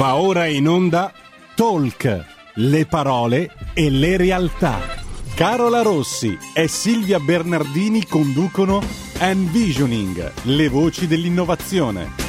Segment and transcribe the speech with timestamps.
[0.00, 1.12] Va ora in onda
[1.54, 4.78] Talk, le parole e le realtà.
[5.34, 8.82] Carola Rossi e Silvia Bernardini conducono
[9.18, 12.19] Envisioning, le voci dell'innovazione.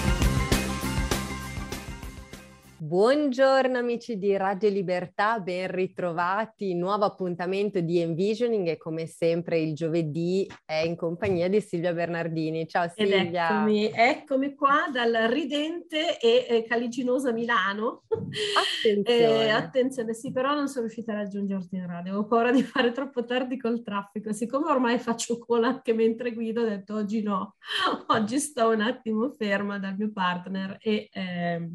[2.92, 9.74] Buongiorno amici di Radio Libertà, ben ritrovati, nuovo appuntamento di Envisioning e come sempre il
[9.74, 12.68] giovedì è in compagnia di Silvia Bernardini.
[12.68, 13.48] Ciao Silvia.
[13.48, 18.04] Eccomi, eccomi qua dal ridente e, e caliginosa Milano.
[18.10, 19.46] Attenzione.
[19.48, 22.92] eh, attenzione, sì, però non sono riuscita a raggiungerti in radio, ho paura di fare
[22.92, 24.34] troppo tardi col traffico.
[24.34, 27.56] Siccome ormai faccio cola anche mentre guido, ho detto oggi no,
[28.08, 31.08] oggi sto un attimo ferma dal mio partner e...
[31.10, 31.70] Eh,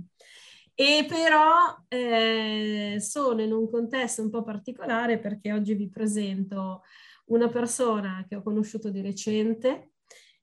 [0.79, 6.83] e però eh, sono in un contesto un po' particolare perché oggi vi presento
[7.29, 9.93] una persona che ho conosciuto di recente,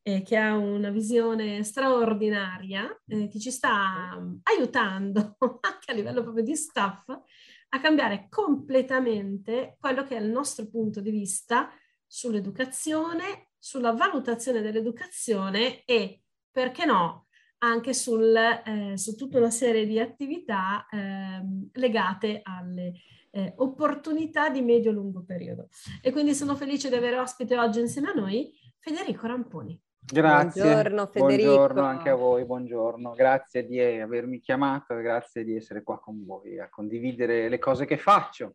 [0.01, 6.43] eh, che ha una visione straordinaria, eh, che ci sta aiutando anche a livello proprio
[6.43, 11.70] di staff a cambiare completamente quello che è il nostro punto di vista
[12.07, 17.27] sull'educazione, sulla valutazione dell'educazione e, perché no,
[17.63, 21.41] anche sul, eh, su tutta una serie di attività eh,
[21.73, 22.93] legate alle
[23.31, 25.69] eh, opportunità di medio-lungo periodo.
[26.01, 29.79] E quindi sono felice di avere ospite oggi insieme a noi Federico Ramponi.
[30.05, 30.61] Grazie.
[30.61, 31.55] Buongiorno Federico.
[31.55, 33.13] Buongiorno anche a voi, buongiorno.
[33.13, 37.97] Grazie di avermi chiamato, grazie di essere qua con voi a condividere le cose che
[37.97, 38.51] faccio.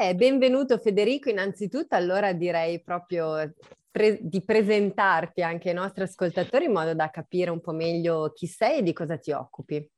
[0.00, 3.52] Eh, benvenuto Federico, innanzitutto allora direi proprio
[3.94, 8.48] pre- di presentarti anche ai nostri ascoltatori in modo da capire un po' meglio chi
[8.48, 9.88] sei e di cosa ti occupi.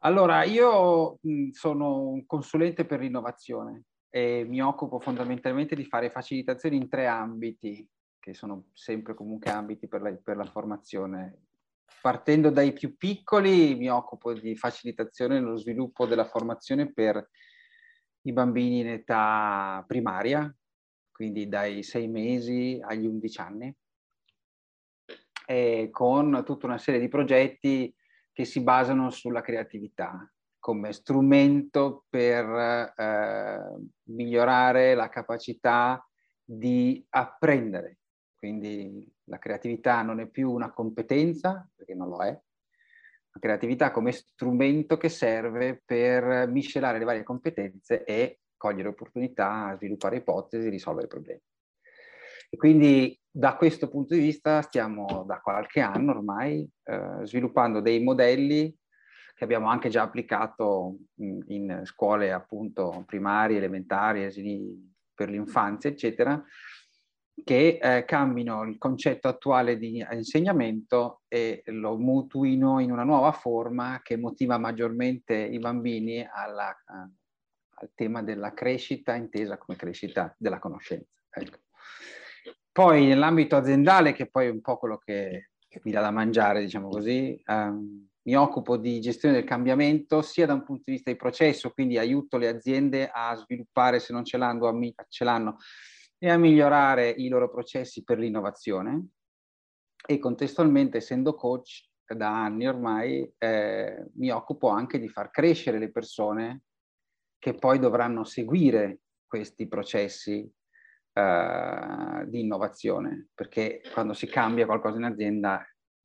[0.00, 1.18] Allora, io
[1.50, 7.84] sono un consulente per l'innovazione e mi occupo fondamentalmente di fare facilitazioni in tre ambiti,
[8.20, 11.46] che sono sempre comunque ambiti per la, per la formazione.
[12.00, 17.28] Partendo dai più piccoli, mi occupo di facilitazione nello sviluppo della formazione per
[18.22, 20.54] i bambini in età primaria,
[21.16, 23.74] quindi dai sei mesi agli 11 anni,
[25.90, 27.94] con tutta una serie di progetti
[28.34, 33.78] che si basano sulla creatività come strumento per eh,
[34.10, 36.06] migliorare la capacità
[36.44, 38.00] di apprendere.
[38.34, 44.12] Quindi la creatività non è più una competenza, perché non lo è, la creatività come
[44.12, 51.40] strumento che serve per miscelare le varie competenze e cogliere opportunità, sviluppare ipotesi, risolvere problemi.
[52.48, 58.02] E quindi da questo punto di vista stiamo da qualche anno ormai eh, sviluppando dei
[58.02, 58.74] modelli
[59.34, 66.42] che abbiamo anche già applicato in, in scuole appunto primarie, elementari, asili per l'infanzia, eccetera,
[67.44, 74.00] che eh, cambino il concetto attuale di insegnamento e lo mutuino in una nuova forma
[74.02, 76.74] che motiva maggiormente i bambini alla,
[77.78, 81.20] al tema della crescita intesa come crescita della conoscenza.
[81.30, 81.58] Ecco.
[82.72, 85.50] Poi nell'ambito aziendale, che poi è un po' quello che
[85.82, 90.54] mi dà da mangiare, diciamo così, um, mi occupo di gestione del cambiamento sia da
[90.54, 94.36] un punto di vista di processo, quindi aiuto le aziende a sviluppare, se non ce
[94.36, 94.72] l'hanno,
[95.08, 95.58] ce l'hanno
[96.18, 99.08] e a migliorare i loro processi per l'innovazione.
[100.08, 105.90] E contestualmente, essendo coach da anni ormai, eh, mi occupo anche di far crescere le
[105.90, 106.62] persone
[107.38, 115.04] che poi dovranno seguire questi processi uh, di innovazione, perché quando si cambia qualcosa in
[115.04, 115.64] azienda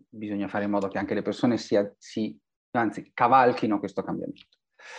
[0.09, 2.37] bisogna fare in modo che anche le persone sia, si,
[2.71, 4.45] anzi, cavalchino questo cambiamento.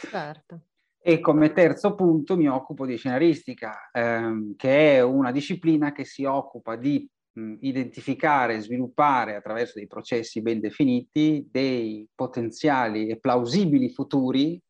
[0.08, 0.62] Certo.
[1.04, 6.24] E come terzo punto mi occupo di scenaristica, ehm, che è una disciplina che si
[6.24, 13.90] occupa di mh, identificare e sviluppare attraverso dei processi ben definiti dei potenziali e plausibili
[13.90, 14.60] futuri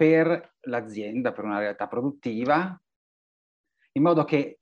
[0.00, 2.82] per l'azienda, per una realtà produttiva,
[3.92, 4.60] in modo che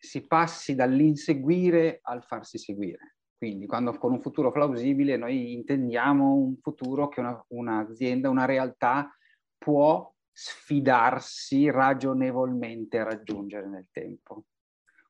[0.00, 3.18] si passi dall'inseguire al farsi seguire.
[3.38, 9.16] Quindi quando con un futuro plausibile noi intendiamo un futuro che una, un'azienda, una realtà
[9.56, 14.46] può sfidarsi ragionevolmente a raggiungere nel tempo.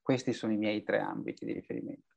[0.02, 2.15] Questi sono i miei tre ambiti di riferimento.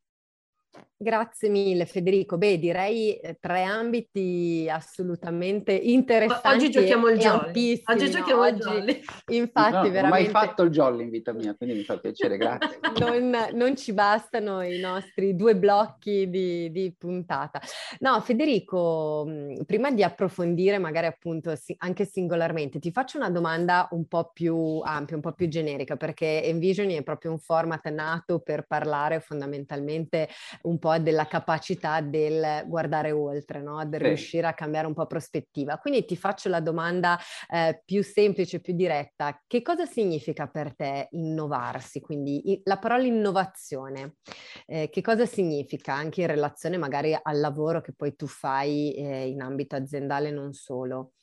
[1.02, 2.38] Grazie mille Federico.
[2.38, 6.66] Beh, direi eh, tre ambiti assolutamente interessanti.
[6.66, 7.82] Oggi giochiamo il jolly.
[7.86, 9.02] Oggi giochiamo il jolly.
[9.28, 10.02] Infatti, no, veramente...
[10.02, 12.80] Non ho mai fatto il jolly in vita mia, quindi mi fa piacere, grazie.
[13.00, 17.62] non, non, ci bastano i nostri due blocchi di, di, puntata.
[18.00, 19.26] No, Federico,
[19.66, 25.16] prima di approfondire magari appunto anche singolarmente, ti faccio una domanda un po' più ampia,
[25.16, 30.28] un po' più generica, perché Envision è proprio un format nato per parlare fondamentalmente
[30.64, 33.86] un po' della capacità del guardare oltre, no?
[33.86, 34.08] del Sì.
[34.08, 35.78] riuscire a cambiare un po' prospettiva.
[35.78, 37.18] Quindi ti faccio la domanda
[37.50, 39.42] eh, più semplice, più diretta.
[39.46, 42.02] Che cosa significa per te innovarsi?
[42.02, 44.16] Quindi i- la parola innovazione,
[44.66, 49.28] eh, che cosa significa anche in relazione magari al lavoro che poi tu fai eh,
[49.28, 51.14] in ambito aziendale, non solo?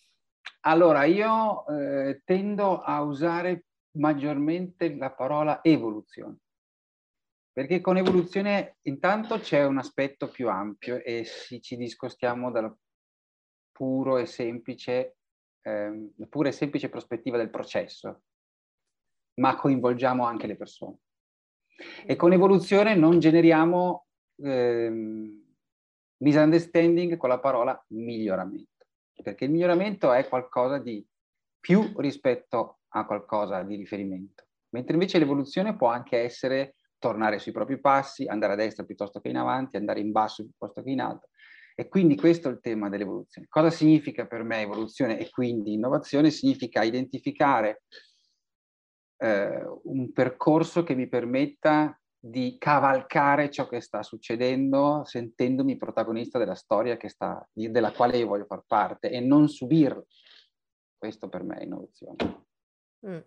[0.62, 3.67] Allora, io eh, tendo a usare
[3.99, 6.38] maggiormente la parola evoluzione,
[7.56, 12.76] perché con evoluzione intanto c'è un aspetto più ampio e si- ci discostiamo dalla
[13.73, 15.17] puro e semplice,
[15.62, 18.25] ehm, pura e semplice prospettiva del processo,
[19.41, 20.99] ma coinvolgiamo anche le persone.
[22.05, 24.05] E con evoluzione non generiamo
[24.43, 25.43] ehm,
[26.19, 28.85] misunderstanding con la parola miglioramento,
[29.23, 31.02] perché il miglioramento è qualcosa di
[31.59, 34.44] più rispetto a qualcosa di riferimento,
[34.75, 39.28] mentre invece l'evoluzione può anche essere tornare sui propri passi, andare a destra piuttosto che
[39.28, 41.28] in avanti, andare in basso piuttosto che in alto.
[41.75, 43.48] E quindi questo è il tema dell'evoluzione.
[43.50, 46.31] Cosa significa per me evoluzione e quindi innovazione?
[46.31, 47.82] Significa identificare
[49.19, 56.54] eh, un percorso che mi permetta di cavalcare ciò che sta succedendo sentendomi protagonista della
[56.54, 60.02] storia sta, della quale io voglio far parte e non subirla.
[60.96, 62.46] Questo per me è innovazione.
[63.06, 63.19] Mm.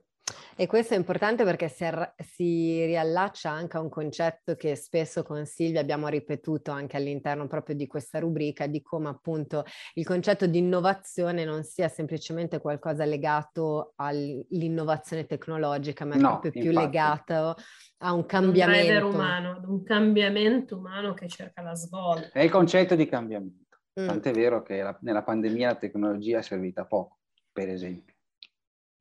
[0.56, 5.24] E questo è importante perché si, arra- si riallaccia anche a un concetto che spesso
[5.24, 10.48] con Silvia abbiamo ripetuto anche all'interno proprio di questa rubrica, di come appunto il concetto
[10.48, 16.86] di innovazione non sia semplicemente qualcosa legato all'innovazione tecnologica, ma è No, proprio più infatti.
[16.86, 17.56] legato
[18.00, 19.08] a un Un driver cambiamento.
[19.08, 22.30] umano, ad un cambiamento umano che cerca la svolta.
[22.32, 23.78] È il concetto di cambiamento.
[24.00, 24.08] Mm.
[24.08, 27.20] Tant'è vero che la- nella pandemia la tecnologia è servita poco,
[27.52, 28.16] per esempio.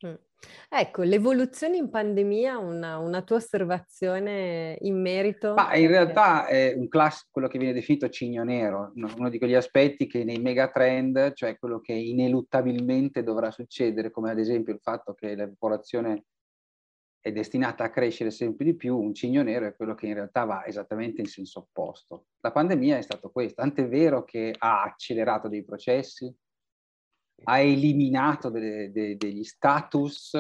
[0.07, 0.15] Mm.
[0.71, 5.55] Ecco, l'evoluzione in pandemia, una, una tua osservazione in merito?
[5.55, 9.55] Ma in realtà è un classico, quello che viene definito cigno nero, uno di quegli
[9.55, 15.15] aspetti che nei megatrend, cioè quello che ineluttabilmente dovrà succedere, come ad esempio il fatto
[15.15, 16.25] che la popolazione
[17.21, 20.45] è destinata a crescere sempre di più, un cigno nero è quello che in realtà
[20.45, 22.27] va esattamente in senso opposto.
[22.41, 26.33] La pandemia è stato questo, tant'è vero che ha accelerato dei processi,
[27.45, 30.37] ha eliminato delle- de- degli status,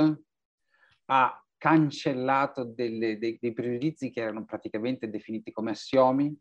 [1.06, 6.36] ha cancellato delle- dei, dei pregiudizi che erano praticamente definiti come assiomi.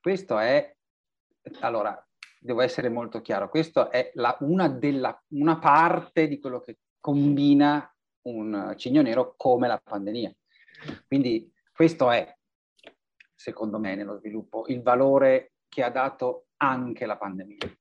[0.00, 0.74] Questo è,
[1.60, 2.00] allora,
[2.38, 7.90] devo essere molto chiaro, questo è la- una, della, una parte di quello che combina
[8.22, 10.34] un cigno nero come la pandemia.
[11.06, 12.36] Quindi questo è,
[13.34, 17.76] secondo me, nello sviluppo, il valore che ha dato anche la pandemia.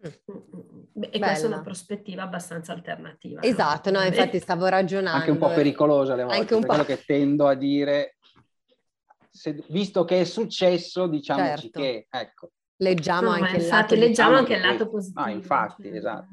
[0.00, 1.46] Beh, e questa è Bella.
[1.54, 3.42] una prospettiva abbastanza alternativa.
[3.42, 5.18] Esatto, no, infatti stavo ragionando.
[5.18, 6.74] Anche un po' pericolosa alle volte, Anche un per po'.
[6.84, 8.16] quello che tendo a dire,
[9.28, 11.80] se- visto che è successo, diciamoci Certo.
[11.80, 12.50] che, ecco,
[12.80, 15.28] Leggiamo No, anche il infatti lato di- leggiamo diciamo anche il che- lato no, positivo.
[15.28, 16.28] infatti, cioè, esatto.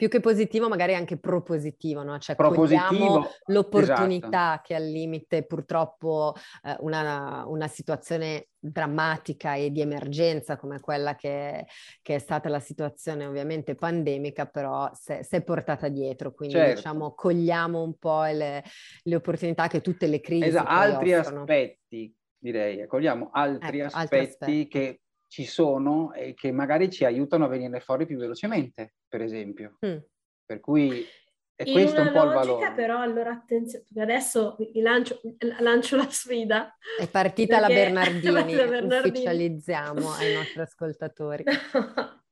[0.00, 2.18] Più che positivo, magari anche propositivo, no?
[2.18, 4.60] Cioè propositivo, cogliamo l'opportunità esatto.
[4.64, 11.66] che al limite purtroppo eh, una, una situazione drammatica e di emergenza come quella che,
[12.00, 16.76] che è stata la situazione ovviamente pandemica, però si è- portata dietro, quindi Certo.
[16.76, 18.64] diciamo cogliamo un po' le,
[19.02, 21.40] le opportunità che tutte le crisi Esatto, altri offrono.
[21.42, 24.68] aspetti, direi, cogliamo altri, Ecco, altri aspetti aspetti.
[24.68, 25.00] che
[25.30, 29.78] ci sono e che magari ci aiutano a venire fuori più velocemente, per esempio.
[29.86, 29.98] Mm.
[30.44, 31.06] Per cui
[31.54, 32.74] è In questo una un po' il logica, valore.
[32.74, 35.20] però, allora attenzione, perché adesso lancio,
[35.60, 36.76] lancio la sfida.
[36.98, 39.08] È partita la Bernardini, la Bernardini.
[39.10, 41.44] ufficializziamo ai nostri ascoltatori.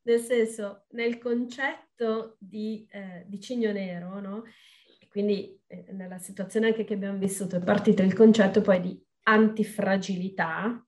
[0.03, 4.43] Nel senso, nel concetto di, eh, di cigno nero, no?
[5.01, 9.07] E quindi eh, nella situazione anche che abbiamo vissuto è partito il concetto poi di
[9.23, 10.85] antifragilità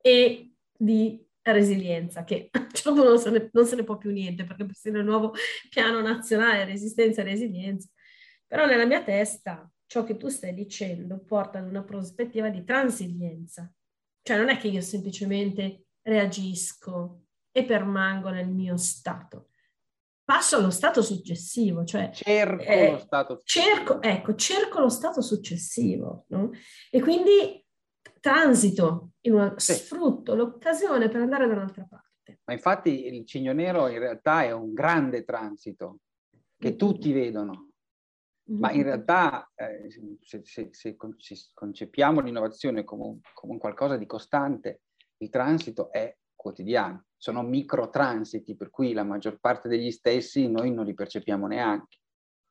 [0.00, 3.96] e di resilienza, che a un certo punto non se ne, non se ne può
[3.96, 5.32] più niente, perché persino il nuovo
[5.68, 7.88] piano nazionale resistenza e resilienza.
[8.46, 13.70] Però nella mia testa ciò che tu stai dicendo porta ad una prospettiva di transilienza.
[14.22, 19.48] Cioè non è che io semplicemente reagisco e permango nel mio stato.
[20.24, 26.24] Passo allo stato successivo, cioè Cerco eh, lo stato cerco, ecco, cerco lo stato successivo,
[26.28, 26.50] no?
[26.90, 27.63] E quindi
[28.34, 29.74] transito, in una, Sì.
[29.74, 32.40] sfrutto l'occasione per andare da un'altra parte.
[32.44, 35.98] Ma infatti il cigno nero in realtà è un grande transito
[36.56, 36.76] che Mm.
[36.78, 37.68] tutti vedono,
[38.44, 39.90] ma in realtà eh,
[40.22, 44.80] se, se- se con- se concepiamo l'innovazione come, un- come un qualcosa di costante,
[45.18, 50.86] il transito è quotidiano, sono microtransiti per cui la maggior parte degli stessi noi non
[50.86, 51.98] li percepiamo neanche.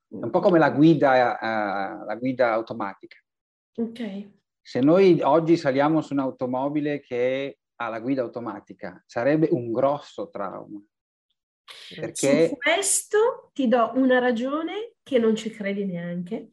[0.08, 3.18] È un po' come la guida, eh, la guida automatica.
[3.77, 4.42] Ok.
[4.65, 10.82] Se noi oggi saliamo su un'automobile che ha la guida automatica, sarebbe un grosso trauma.
[11.93, 12.48] Perché...
[12.48, 16.51] Su questo ti do una ragione che non ci credi neanche,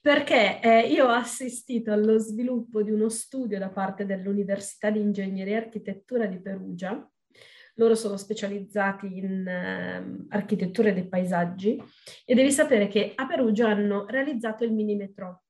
[0.00, 5.54] perché eh, io ho assistito allo sviluppo di uno studio da parte dell'Università di Ingegneria
[5.54, 7.10] e Architettura di Perugia.
[7.74, 11.82] Loro sono specializzati in eh, architettura dei paesaggi
[12.24, 15.44] e devi sapere che a Perugia hanno realizzato il mini metro,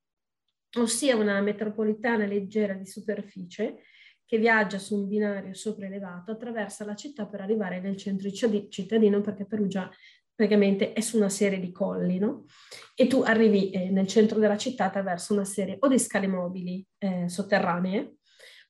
[0.76, 3.82] ossia una metropolitana leggera di superficie
[4.24, 9.46] che viaggia su un binario sopraelevato, attraversa la città per arrivare nel centro cittadino, perché
[9.46, 9.90] Perugia
[10.34, 12.44] praticamente è su una serie di colli, no?
[12.94, 16.86] E tu arrivi eh, nel centro della città attraverso una serie o di scale mobili
[16.98, 18.18] eh, sotterranee,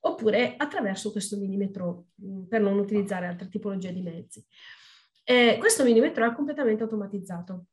[0.01, 4.43] oppure attraverso questo mini metro, mm, per non utilizzare altre tipologie di mezzi.
[5.25, 7.65] Eh, questo mini metro è completamente automatizzato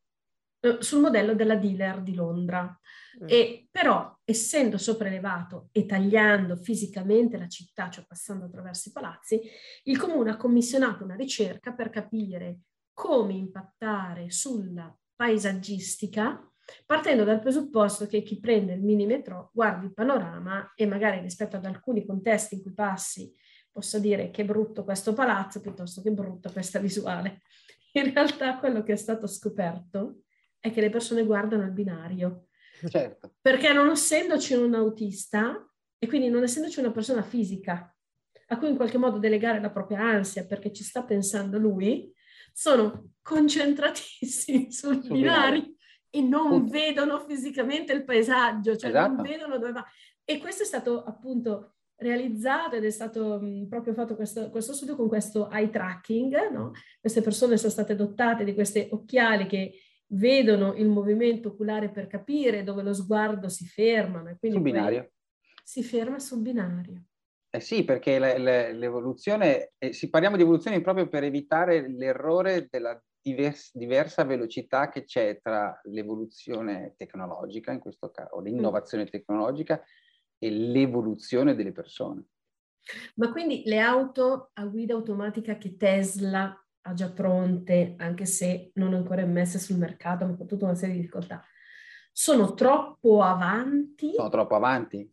[0.60, 2.78] eh, sul modello della dealer di Londra.
[3.22, 3.26] Mm.
[3.28, 9.40] E però, essendo sopraelevato e tagliando fisicamente la città, cioè passando attraverso i palazzi,
[9.84, 12.58] il comune ha commissionato una ricerca per capire
[12.92, 16.50] come impattare sulla paesaggistica,
[16.84, 21.56] partendo dal presupposto che chi prende il mini metro guardi il panorama e magari rispetto
[21.56, 23.32] ad alcuni contesti in cui passi
[23.70, 27.42] possa dire che brutto questo palazzo piuttosto che brutta questa visuale.
[27.92, 30.22] In realtà quello che è stato scoperto
[30.66, 32.46] è che le persone guardano il binario
[32.88, 33.32] Certo.
[33.40, 35.66] Perché non essendoci un autista
[35.98, 37.90] e quindi non essendoci una persona fisica
[38.48, 42.12] a cui in qualche modo delegare la propria ansia perché ci sta pensando lui,
[42.52, 45.74] sono concentratissimi sul Su binari
[46.10, 46.72] e non Punto.
[46.72, 49.12] vedono fisicamente il paesaggio, cioè esatto.
[49.14, 49.84] non vedono dove va.
[50.24, 54.96] E questo è stato appunto realizzato ed è stato mh, proprio fatto questo, questo, studio
[54.96, 56.72] con questo eye tracking, no?
[57.00, 59.72] Queste persone sono state dotate di questi occhiali che
[60.08, 64.22] vedono il movimento oculare per capire dove lo sguardo si ferma.
[64.40, 65.10] sul binario.
[65.64, 67.04] Si ferma sul binario.
[67.50, 72.68] Eh sì, perché le, le, l'evoluzione, eh, si parliamo di evoluzione proprio per evitare l'errore
[72.70, 79.08] della divers, diversa velocità che c'è tra l'evoluzione tecnologica, in questo caso, l'innovazione mm.
[79.08, 79.82] tecnologica
[80.38, 82.26] e l'evoluzione delle persone.
[83.16, 86.54] Ma quindi le auto a guida automatica che Tesla
[86.94, 91.00] già pronte, anche se non ancora immesse sul mercato, ma con tutta una serie di
[91.00, 91.44] difficoltà,
[92.12, 94.12] sono troppo avanti.
[94.14, 95.12] Sono troppo avanti.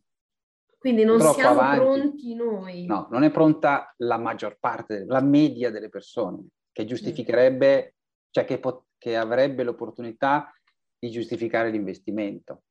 [0.78, 1.78] Quindi non troppo siamo avanti.
[1.78, 2.84] pronti noi.
[2.86, 7.94] No, non è pronta la maggior parte, la media delle persone, che giustificherebbe,
[8.30, 10.52] cioè che, pot- che avrebbe l'opportunità
[10.98, 12.64] di giustificare l'investimento.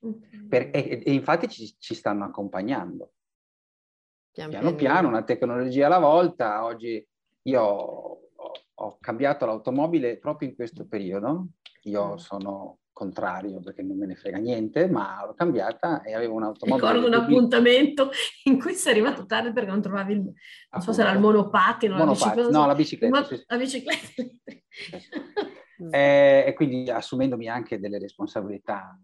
[0.00, 0.46] Okay.
[0.46, 3.12] Per, e, e, infatti ci, ci stanno accompagnando.
[4.30, 6.64] Pian piano piano, una tecnologia alla volta.
[6.64, 7.04] Oggi
[7.42, 8.27] io
[8.80, 11.48] ho cambiato l'automobile proprio in questo periodo.
[11.84, 12.16] Io mm.
[12.16, 16.92] sono contrario perché non me ne frega niente, ma l'ho cambiata e avevo un'automobile.
[16.92, 18.10] Ricordo un appuntamento
[18.44, 20.34] in cui sei arrivato tardi perché non trovavi il, non
[20.70, 20.86] Appunto.
[20.86, 22.50] so se era il monopattino, la bicicletta.
[22.50, 23.24] No, la bicicletta.
[23.24, 23.44] Sì.
[23.46, 24.22] La bicicletta
[25.90, 28.98] eh, e quindi assumendomi anche delle responsabilità.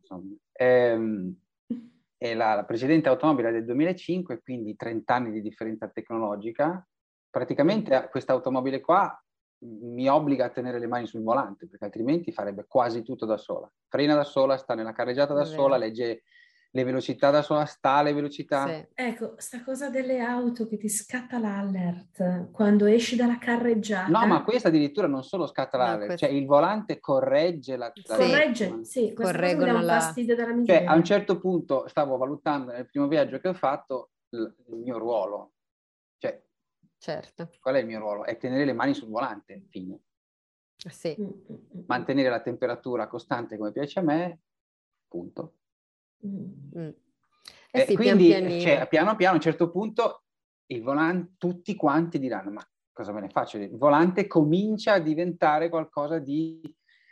[0.52, 1.36] Ehm,
[2.16, 6.84] è la, la precedente automobile del 2005, quindi 30 anni di differenza tecnologica.
[7.30, 9.23] Praticamente questa automobile qua
[9.64, 13.70] mi obbliga a tenere le mani sul volante, perché altrimenti farebbe quasi tutto da sola.
[13.88, 16.22] Frena da sola, sta nella carreggiata da sola, legge
[16.74, 18.66] le velocità da sola, sta alle velocità.
[18.66, 18.86] Sì.
[18.94, 24.08] Ecco, sta cosa delle auto che ti scatta l'alert quando esci dalla carreggiata.
[24.10, 26.26] No, ma questa addirittura non solo scatta l'alert, no, questo...
[26.26, 27.92] cioè il volante corregge la...
[27.94, 28.02] Sì.
[28.02, 30.00] Corregge, sì, correggono la...
[30.00, 30.80] fastidio della miseria.
[30.80, 34.52] Cioè, a un certo punto stavo valutando nel primo viaggio che ho fatto il
[34.82, 35.52] mio ruolo,
[37.04, 37.50] Certo.
[37.60, 38.24] Qual è il mio ruolo?
[38.24, 40.00] È tenere le mani sul volante, fine.
[40.74, 41.14] Sì.
[41.20, 44.40] Mm, mm, mm, Mantenere la temperatura costante come piace a me,
[45.06, 45.56] punto.
[46.26, 46.88] Mm.
[47.72, 50.22] Eh sì, quindi pian cioè, piano piano a un certo punto
[50.68, 53.58] il volante, tutti quanti diranno ma cosa me ne faccio?
[53.58, 56.62] Il volante comincia a diventare qualcosa di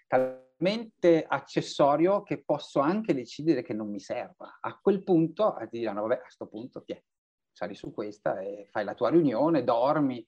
[0.06, 4.56] talmente accessorio che posso anche decidere che non mi serva.
[4.58, 7.02] A quel punto ti diranno vabbè a questo punto ti è
[7.52, 10.26] sali su questa e fai la tua riunione, dormi,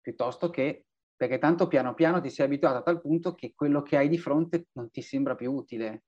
[0.00, 0.86] piuttosto che
[1.20, 4.16] perché tanto piano piano ti sei abituato a tal punto che quello che hai di
[4.16, 6.04] fronte non ti sembra più utile.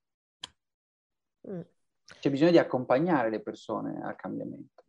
[1.49, 1.61] Mm.
[2.19, 4.82] C'è bisogno di accompagnare le persone al cambiamento.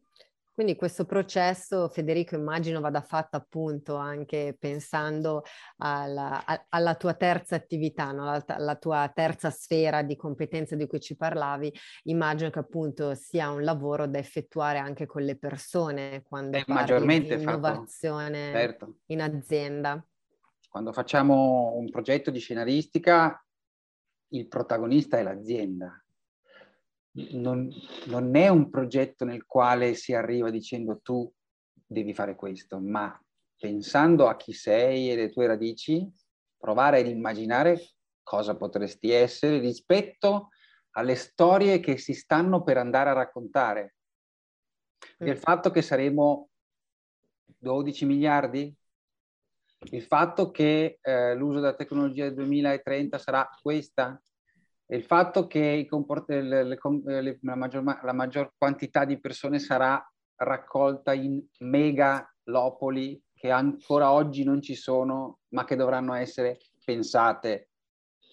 [0.53, 5.41] Quindi questo processo, Federico, immagino vada fatto appunto anche pensando
[5.77, 8.29] alla, alla tua terza attività, no?
[8.29, 11.74] alla, alla, tua terza sfera di competenze di cui ci parlavi.
[12.03, 17.36] Immagino che appunto sia un lavoro da effettuare anche con le persone quando È maggiormente
[17.36, 18.98] di innovazione certo.
[19.07, 20.05] in azienda.
[20.69, 23.43] Quando facciamo un progetto di scenaristica,
[24.33, 26.02] il protagonista è l'azienda
[27.13, 27.70] non,
[28.08, 31.32] non è un progetto nel quale si arriva dicendo tu
[31.86, 33.20] devi fare questo, ma
[33.58, 36.12] pensando a chi sei e le tue radici,
[36.58, 37.79] provare ad immaginare
[38.24, 40.50] cosa potresti essere rispetto
[40.91, 43.96] alle storie che si stanno per andare a raccontare.
[45.24, 45.27] Mm.
[45.27, 46.50] Il fatto che saremo
[47.58, 48.75] 12 miliardi,
[49.91, 54.22] il fatto che eh, l'uso della tecnologia del 2030 sarà questa,
[54.93, 60.00] il fatto che comport- le, le, le, la, maggior, la, maggior, quantità di persone sarà
[60.35, 67.69] raccolta in megalopoli che ancora oggi non ci sono, ma che dovranno essere pensate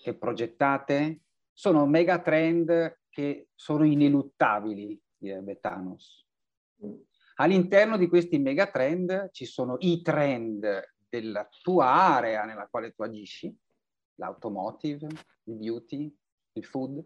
[0.04, 6.26] e progettate, sono megatrend che sono ineluttabili, direbbe Thanos.
[7.36, 13.54] All'interno di questi megatrend ci sono i trend della tua area nella quale tu agisci,
[14.16, 15.08] l'automotive,
[15.44, 16.14] il beauty,
[16.52, 17.04] il food,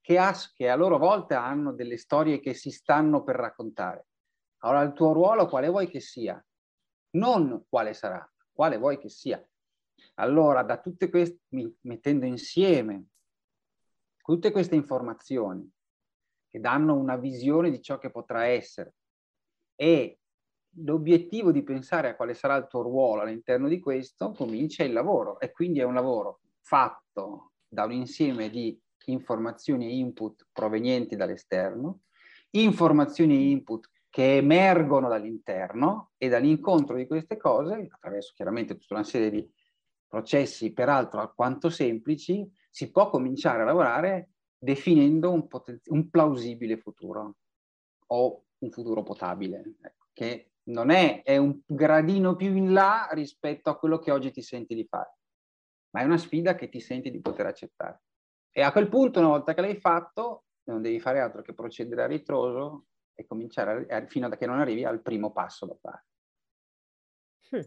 [0.00, 4.06] che, ha, che a loro volta hanno delle storie che si stanno per raccontare.
[4.58, 6.42] Allora il tuo ruolo quale vuoi che sia?
[7.12, 9.42] Non quale sarà, quale vuoi che sia.
[10.14, 11.40] Allora, da tutte queste,
[11.80, 13.06] mettendo insieme
[14.22, 15.68] tutte queste informazioni
[16.48, 18.94] che danno una visione di ciò che potrà essere
[19.74, 20.20] e
[20.76, 25.40] l'obiettivo di pensare a quale sarà il tuo ruolo all'interno di questo, comincia il lavoro
[25.40, 32.00] e quindi è un lavoro fatto da un insieme di informazioni e input provenienti dall'esterno,
[32.50, 39.04] informazioni e input che emergono dall'interno e dall'incontro di queste cose, attraverso chiaramente tutta una
[39.04, 39.48] serie di
[40.08, 47.36] processi peraltro alquanto semplici, si può cominciare a lavorare definendo un, poten- un plausibile futuro
[48.08, 53.70] o un futuro potabile, ecco, che non è, è un gradino più in là rispetto
[53.70, 55.19] a quello che oggi ti senti di fare,
[55.90, 58.02] ma è una sfida che ti senti di poter accettare.
[58.50, 62.02] E a quel punto, una volta che l'hai fatto, non devi fare altro che procedere
[62.02, 66.04] a ritroso e cominciare a, fino a che non arrivi al primo passo da fare.
[67.50, 67.60] Hm.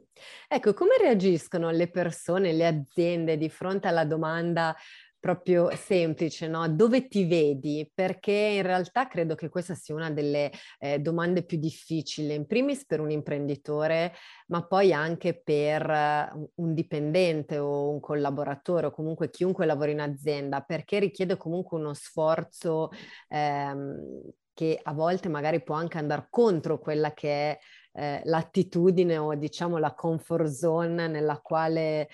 [0.48, 4.76] Ecco, come reagiscono le persone, le aziende di fronte alla domanda
[5.24, 6.68] proprio semplice, no?
[6.68, 7.90] Dove ti vedi?
[7.94, 12.86] Perché in realtà credo che questa sia una delle eh, domande più difficili, in primis
[12.86, 14.14] per un imprenditore,
[14.48, 20.02] ma poi anche per uh, un dipendente o un collaboratore o comunque chiunque lavora in
[20.02, 22.90] azienda, perché richiede comunque uno sforzo
[23.30, 27.60] ehm, che a volte magari può anche andare contro quella che è
[27.94, 32.10] eh, l'attitudine o diciamo la comfort zone nella quale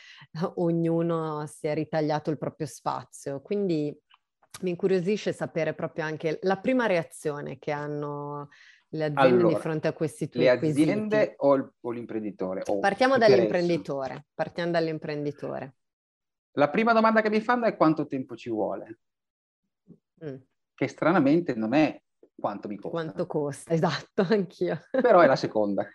[0.55, 3.41] ognuno si è ritagliato il proprio spazio.
[3.41, 3.97] Quindi
[4.61, 8.49] mi incuriosisce sapere proprio anche la prima reazione che hanno
[8.93, 12.63] le aziende allora, di fronte a questi tuoi Le aziende o, o, l'imprenditore?
[12.65, 15.75] O partiamo dall'imprenditore, partiamo dall'imprenditore.
[16.53, 18.99] La prima domanda che mi fanno è quanto tempo ci vuole?
[20.25, 20.35] Mm.
[20.73, 22.01] Che stranamente non è
[22.39, 22.97] quanto mi costa.
[22.97, 24.79] Quanto costa, esatto, anch'io.
[24.89, 25.87] Però è la seconda.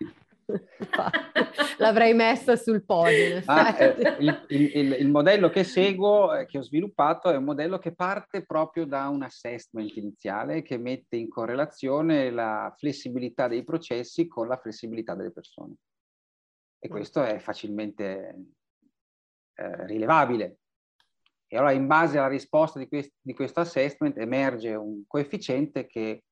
[1.79, 3.43] L'avrei messa sul podio.
[3.47, 7.79] Ah, eh, il, il, il, modello che seguo, eh, che ho sviluppato, è un modello
[7.79, 14.27] che parte proprio da un assessment iniziale che mette in correlazione la flessibilità dei processi
[14.27, 15.75] con la flessibilità delle persone.
[16.79, 16.91] E mm.
[16.91, 18.37] questo è facilmente
[19.55, 20.59] eh, rilevabile.
[21.47, 26.25] E allora in base alla risposta di, quest- di questo assessment emerge un coefficiente che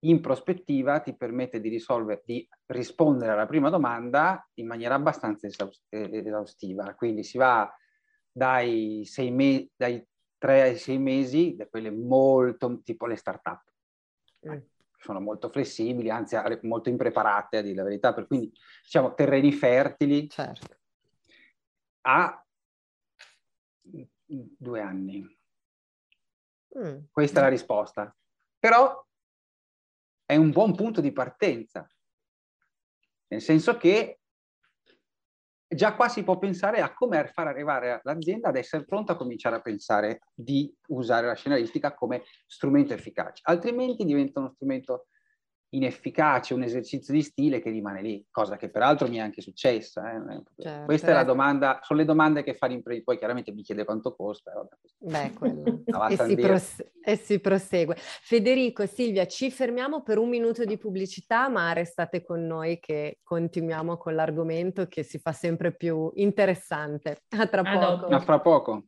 [0.00, 5.48] in prospettiva ti permette di, risolvere, di rispondere alla prima domanda in maniera abbastanza
[5.88, 6.94] esaustiva.
[6.94, 7.72] Quindi si va
[8.30, 10.04] dai, sei me- dai
[10.38, 13.62] 3 ai 6 mesi, da quelle molto tipo le start-up.
[14.48, 14.58] Mm.
[15.00, 20.28] Sono molto flessibili, anzi molto impreparate a dire la verità, per cui diciamo terreni fertili
[20.28, 20.76] certo.
[22.02, 22.44] a
[23.80, 25.36] due anni.
[26.78, 26.98] Mm.
[27.10, 28.14] Questa è la risposta.
[28.58, 29.07] Però
[30.28, 31.90] è un buon punto di partenza,
[33.28, 34.20] nel senso che
[35.66, 39.56] già qua si può pensare a come far arrivare l'azienda ad essere pronta a cominciare
[39.56, 45.06] a pensare di usare la scenaristica come strumento efficace, altrimenti diventa uno strumento
[45.70, 50.12] inefficace, un esercizio di stile che rimane lì, cosa che peraltro mi è anche successa.
[50.12, 50.42] Eh?
[50.56, 53.84] Certo, Questa è la domanda, sono le domande che fa l'imprenditore, poi chiaramente mi chiede
[53.84, 54.66] quanto costa.
[54.98, 55.82] Beh, quello.
[56.08, 57.96] e, si prose- e, si prosegue.
[57.98, 63.96] Federico, Silvia, ci fermiamo per un minuto di pubblicità, ma restate con noi che continuiamo
[63.96, 67.24] con l'argomento che si fa sempre più interessante.
[67.36, 68.06] A tra poco.
[68.06, 68.84] A fra poco.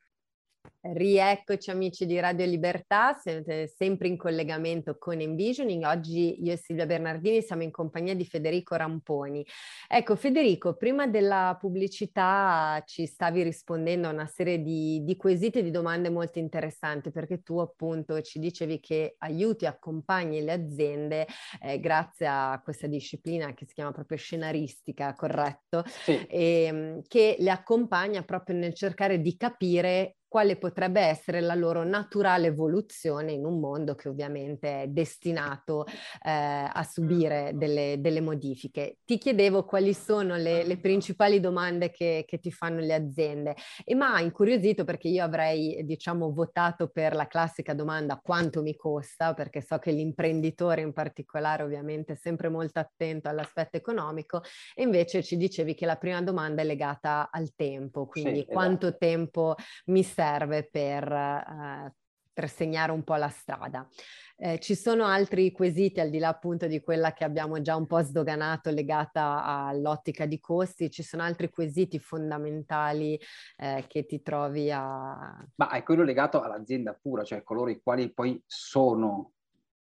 [0.82, 5.84] Rieccoci amici di Radio Libertà, siete sempre in collegamento con Envisioning.
[5.84, 9.44] Oggi io e Silvia Bernardini siamo in compagnia di Federico Ramponi.
[9.86, 15.62] Ecco Federico, prima della pubblicità ci stavi rispondendo a una serie di, di quesiti e
[15.62, 21.26] di domande molto interessanti perché tu appunto ci dicevi che aiuti, accompagni le aziende
[21.60, 25.84] eh, grazie a questa disciplina che si chiama proprio scenaristica, corretto?
[25.86, 26.24] Sì.
[26.26, 31.82] E, ehm, che le accompagna proprio nel cercare di capire quale potrebbe essere la loro
[31.82, 36.30] naturale evoluzione in un mondo che ovviamente è destinato eh,
[36.72, 38.98] a subire delle, delle, modifiche.
[39.04, 43.96] Ti chiedevo quali sono le, le principali domande che, che, ti fanno le aziende e
[43.96, 49.34] mi ha incuriosito perché io avrei diciamo votato per la classica domanda quanto mi costa
[49.34, 54.42] perché so che l'imprenditore in particolare ovviamente è sempre molto attento all'aspetto economico
[54.76, 58.86] e invece ci dicevi che la prima domanda è legata al tempo, quindi sì, quanto
[58.86, 59.04] esatto.
[59.04, 59.54] tempo
[59.86, 61.94] mi serve serve per, eh,
[62.30, 63.88] per segnare un po' la strada.
[64.36, 67.86] Eh, ci sono altri quesiti al di là appunto di quella che abbiamo già un
[67.86, 73.18] po' sdoganato legata all'ottica di costi, ci sono altri quesiti fondamentali
[73.56, 75.46] eh, che ti trovi a...
[75.56, 79.32] Ma è quello legato all'azienda pura, cioè coloro i quali poi sono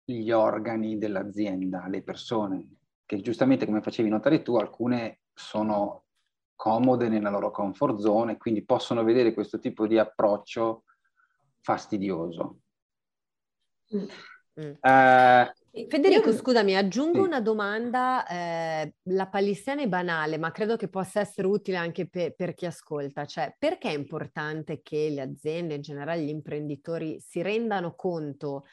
[0.04, 6.04] gli organi dell'azienda, le persone, che giustamente come facevi notare tu, alcune sono
[6.58, 10.82] comode nella loro comfort zone, quindi possono vedere questo tipo di approccio
[11.60, 12.58] fastidioso.
[13.94, 14.06] Mm.
[14.60, 14.72] Mm.
[14.80, 15.52] Eh,
[15.88, 16.34] Federico, io...
[16.34, 17.26] scusami, aggiungo sì.
[17.26, 22.34] una domanda, eh, la palissiana è banale, ma credo che possa essere utile anche pe-
[22.36, 27.40] per chi ascolta, cioè perché è importante che le aziende, in generale gli imprenditori, si
[27.40, 28.64] rendano conto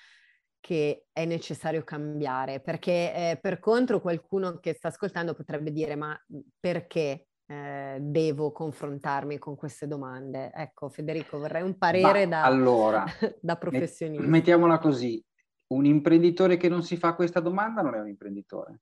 [0.59, 2.61] che è necessario cambiare?
[2.61, 6.19] Perché eh, per contro qualcuno che sta ascoltando potrebbe dire ma
[6.59, 10.51] perché eh, devo confrontarmi con queste domande?
[10.53, 13.05] Ecco, Federico, vorrei un parere da, allora,
[13.39, 14.25] da professionista.
[14.25, 15.23] Mettiamola così,
[15.67, 18.81] un imprenditore che non si fa questa domanda non è un imprenditore.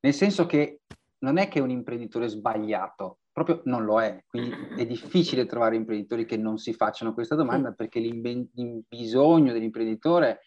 [0.00, 0.80] Nel senso che
[1.20, 4.24] non è che è un imprenditore sbagliato, proprio non lo è.
[4.26, 8.48] Quindi è difficile trovare imprenditori che non si facciano questa domanda perché il
[8.88, 10.40] bisogno dell'imprenditore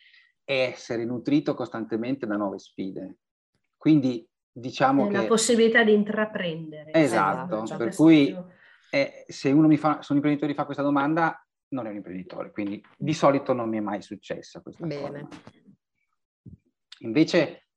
[0.44, 3.18] è essere nutrito costantemente da nuove sfide.
[3.78, 5.18] Quindi diciamo che...
[5.18, 6.92] La possibilità di intraprendere.
[6.94, 7.84] Esatto, esatto.
[7.84, 8.36] per cui
[8.90, 12.52] eh, se uno mi fa, se un imprenditore fa questa domanda, non è un imprenditore,
[12.52, 15.22] quindi di solito non mi è mai successa questa Bene.
[15.22, 15.28] cosa.
[17.00, 17.68] Invece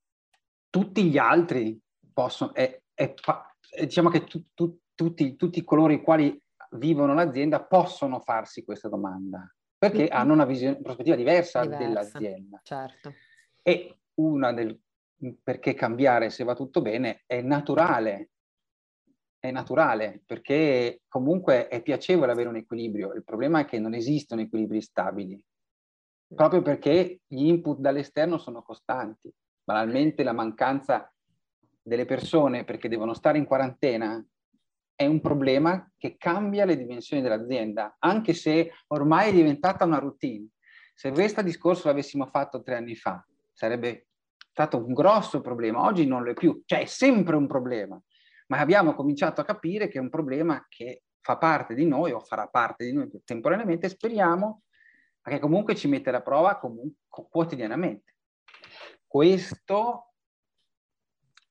[0.68, 1.80] tutti gli altri
[2.12, 3.14] possono, è, è,
[3.80, 6.40] diciamo che tu, tu, tutti, tutti coloro i quali
[6.72, 10.12] vivono l'azienda possono farsi questa domanda, perché mm-hmm.
[10.12, 12.60] hanno una visione, prospettiva diversa, diversa dell'azienda.
[12.64, 13.14] Certo.
[13.62, 14.78] E una del,
[15.42, 18.30] perché cambiare se va tutto bene è naturale,
[19.38, 23.12] è naturale perché comunque è piacevole avere un equilibrio.
[23.12, 25.42] Il problema è che non esistono equilibri stabili,
[26.34, 29.32] proprio perché gli input dall'esterno sono costanti.
[29.62, 31.10] Banalmente la mancanza
[31.82, 34.24] delle persone perché devono stare in quarantena
[34.96, 40.48] è un problema che cambia le dimensioni dell'azienda, anche se ormai è diventata una routine.
[40.94, 44.06] Se questo discorso l'avessimo fatto tre anni fa, sarebbe
[44.54, 48.00] stato un grosso problema, oggi non lo è più, cioè è sempre un problema,
[48.46, 52.20] ma abbiamo cominciato a capire che è un problema che fa parte di noi o
[52.20, 54.62] farà parte di noi temporaneamente speriamo
[55.20, 56.60] che comunque ci mette alla prova
[57.08, 58.14] quotidianamente.
[59.04, 60.12] Questo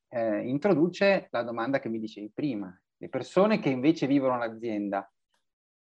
[0.08, 5.12] eh, introduce la domanda che mi dicevi prima, le persone che invece vivono l'azienda,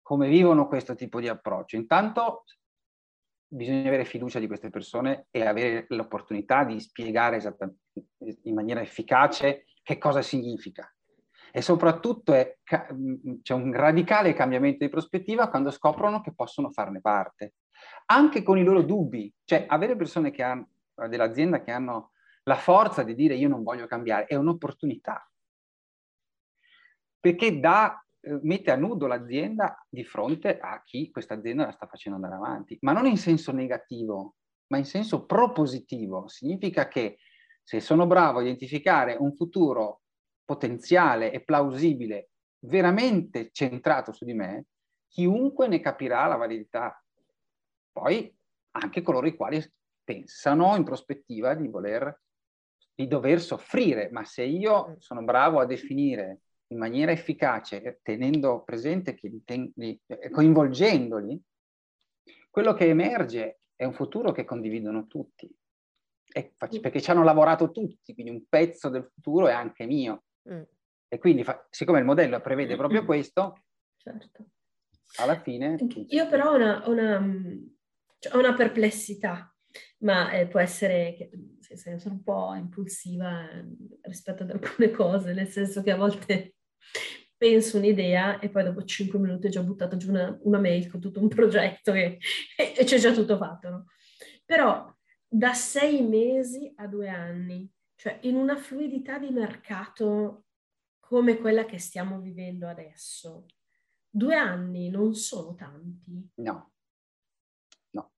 [0.03, 1.77] come vivono questo tipo di approccio?
[1.77, 2.43] Intanto
[3.47, 7.41] bisogna avere fiducia di queste persone e avere l'opportunità di spiegare
[8.43, 10.91] in maniera efficace che cosa significa.
[11.51, 17.55] E soprattutto è, c'è un radicale cambiamento di prospettiva quando scoprono che possono farne parte,
[18.07, 19.33] anche con i loro dubbi.
[19.43, 20.69] Cioè, avere persone hanno,
[21.07, 22.11] dell'azienda che hanno
[22.43, 25.29] la forza di dire io non voglio cambiare è un'opportunità.
[27.19, 28.05] Perché dà
[28.41, 32.77] mette a nudo l'azienda di fronte a chi questa azienda la sta facendo andare avanti,
[32.81, 34.35] ma non in senso negativo,
[34.67, 36.27] ma in senso propositivo.
[36.27, 37.19] Significa che
[37.63, 40.01] se sono bravo a identificare un futuro
[40.43, 44.65] potenziale e plausibile, veramente centrato su di me,
[45.07, 47.01] chiunque ne capirà la validità.
[47.91, 48.33] Poi
[48.71, 49.61] anche coloro i quali
[50.03, 52.21] pensano in prospettiva di voler
[52.97, 59.13] di dover soffrire, ma se io sono bravo a definire in maniera efficace, tenendo presente
[59.13, 61.41] che li eh, coinvolgendoli,
[62.49, 65.49] quello che emerge è un futuro che condividono tutti.
[66.29, 70.25] E perché ci hanno lavorato tutti, quindi un pezzo del futuro è anche mio.
[70.49, 70.61] Mm.
[71.07, 73.63] E quindi, siccome il modello prevede proprio questo,
[73.95, 74.47] certo.
[75.17, 75.77] alla fine...
[76.07, 77.35] Io però ho una, una,
[78.19, 79.55] cioè, una perplessità,
[79.99, 81.29] ma eh, può essere che
[81.77, 83.65] sono un po' impulsiva eh,
[84.01, 86.56] rispetto ad alcune cose, nel senso che a volte
[87.37, 90.99] penso un'idea e poi dopo cinque minuti ho già buttato giù una, una mail con
[90.99, 92.17] tutto un progetto e,
[92.57, 93.85] e, e c'è già tutto fatto, no?
[94.43, 94.93] Però
[95.27, 100.45] da sei mesi a due anni, cioè in una fluidità di mercato
[100.99, 103.45] come quella che stiamo vivendo adesso,
[104.09, 106.31] due anni non sono tanti.
[106.35, 106.71] No,
[107.91, 108.11] no,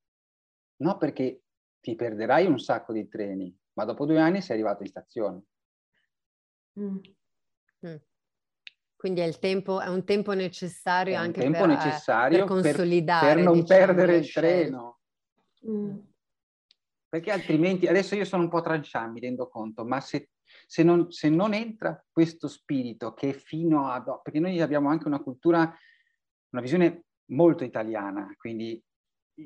[0.77, 1.43] no perché
[1.81, 5.43] ti perderai un sacco di treni, ma dopo due anni sei arrivato in stazione.
[6.79, 6.97] Mm.
[7.85, 7.95] Mm.
[8.99, 13.27] Quindi è, tempo, è, un tempo necessario un anche tempo per, necessario per consolidare.
[13.27, 14.99] Per, per non diciamo, perdere il treno.
[15.65, 15.97] Mm.
[17.07, 20.31] Perché altrimenti, adesso io sono un po' tranciante, mi rendo conto, ma se,
[20.67, 24.19] se, non, se, non, entra questo spirito che fino ad...
[24.21, 25.73] perché noi abbiamo anche una cultura,
[26.49, 28.83] una visione molto italiana, quindi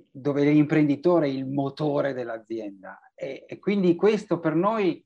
[0.09, 5.05] dove l'imprenditore è il motore dell'azienda e, e quindi questo per noi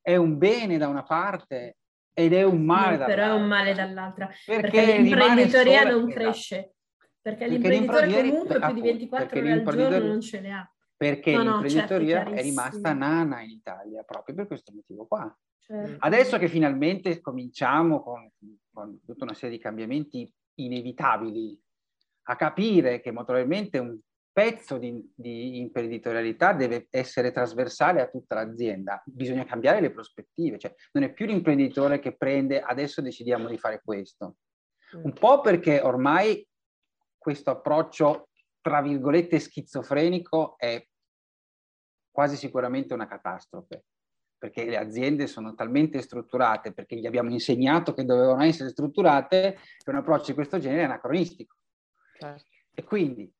[0.00, 1.76] è un bene da una parte
[2.14, 3.14] ed è un male dall'altra.
[3.14, 6.74] Però è un male dall'altra, perché, perché l'imprenditoria non cresce,
[7.20, 11.32] perché, perché l'imprenditore comunque più di 24 ore al giorno non ce le ha perché
[11.32, 15.36] no, l'imprenditoria no, certo, è rimasta nana in Italia proprio per questo motivo qua.
[15.58, 15.96] Certo.
[15.98, 18.30] Adesso che finalmente cominciamo con,
[18.72, 21.60] con, tutta una serie di cambiamenti inevitabili
[22.26, 23.98] a capire che naturalmente un
[24.34, 30.74] pezzo di, di, imprenditorialità deve essere trasversale a tutta l'azienda, bisogna cambiare le prospettive, cioè
[30.92, 34.38] non è più l'imprenditore che prende adesso decidiamo di fare questo.
[34.94, 36.46] Un po' perché ormai
[37.16, 38.28] questo approccio
[38.60, 40.84] tra virgolette schizofrenico è
[42.10, 43.84] quasi sicuramente una catastrofe,
[44.36, 49.90] perché le aziende sono talmente strutturate, perché gli abbiamo insegnato che dovevano essere strutturate, che
[49.90, 51.54] un approccio di questo genere è anacronistico.
[52.18, 52.44] Certo.
[52.72, 53.32] E quindi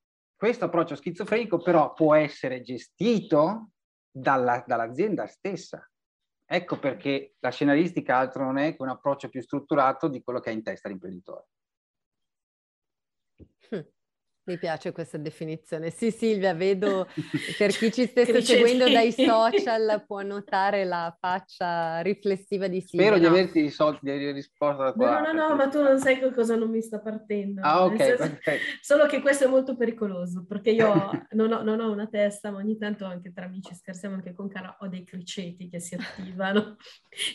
[0.45, 3.71] questo approccio schizofrenico però può essere gestito
[4.11, 5.91] dalla, dall'azienda stessa.
[6.45, 10.51] Ecco perché la scenaristica altro non è che un approccio più strutturato di quello che
[10.51, 11.47] ha in testa l'imprenditore.
[13.71, 13.81] Hm.
[14.47, 15.89] Mi piace questa definizione.
[15.89, 17.09] Sì, Silvia, vedo
[17.57, 23.07] per chi ci stesse seguendo dai social può notare la faccia riflessiva di Silvia.
[23.07, 23.29] Spero no?
[23.29, 25.21] di averti risolto, di aver risposto alla tua...
[25.21, 27.63] No, no, no, ma tu non sai cosa non mi sta partendo.
[27.63, 27.97] Ah, ok.
[27.97, 28.25] Senso...
[28.37, 28.59] okay.
[28.83, 32.59] Solo che questo è molto pericoloso, perché io non ho, non ho, una testa, ma
[32.59, 36.77] ogni tanto anche tra amici scherziamo anche con Cara, ho dei criceti che si attivano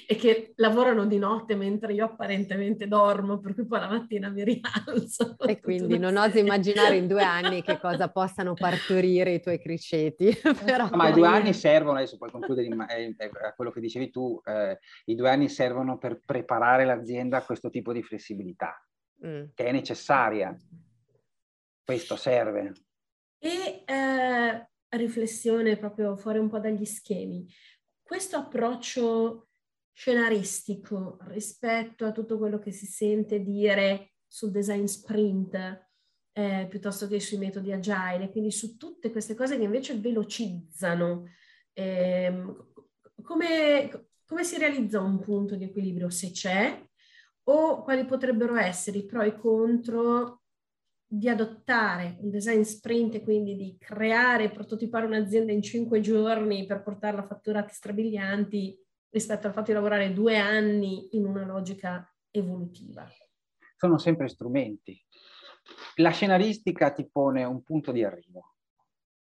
[0.07, 4.43] e che lavorano di notte mentre io apparentemente dormo, per cui poi la mattina mi
[4.43, 5.37] rialzo.
[5.39, 10.29] E quindi non oso immaginare in due anni che cosa possano partorire i tuoi criceti.
[10.63, 10.89] Però...
[10.89, 13.79] No, ma i due anni servono, adesso puoi concludere in, eh, eh, a quello che
[13.79, 18.79] dicevi tu, eh, i due anni servono per preparare l'azienda a questo tipo di flessibilità,
[19.25, 19.45] mm.
[19.55, 20.55] che è necessaria.
[21.83, 22.73] Questo serve.
[23.39, 27.47] E eh, riflessione proprio fuori un po' dagli schemi.
[28.01, 29.47] Questo approccio
[29.91, 35.88] scenaristico rispetto a tutto quello che si sente dire sul design sprint,
[36.39, 41.25] eh, piuttosto che sui metodi agile, quindi su tutte queste cose che invece velocizzano.
[41.73, 42.45] Eh,
[43.21, 46.82] come, come si realizza un punto di equilibrio, se c'è,
[47.43, 50.43] o quali potrebbero essere i pro e i contro
[51.06, 56.65] di adottare un design sprint e quindi di creare e prototipare un'azienda in cinque giorni
[56.65, 62.08] per portarla a fatturati strabilianti rispetto al fatto di lavorare due anni in una logica
[62.30, 63.06] evolutiva.
[63.75, 65.04] Sono sempre strumenti,
[65.95, 68.55] la scenaristica ti pone un punto di arrivo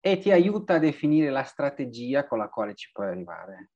[0.01, 3.71] e ti aiuta a definire la strategia con la quale ci puoi arrivare.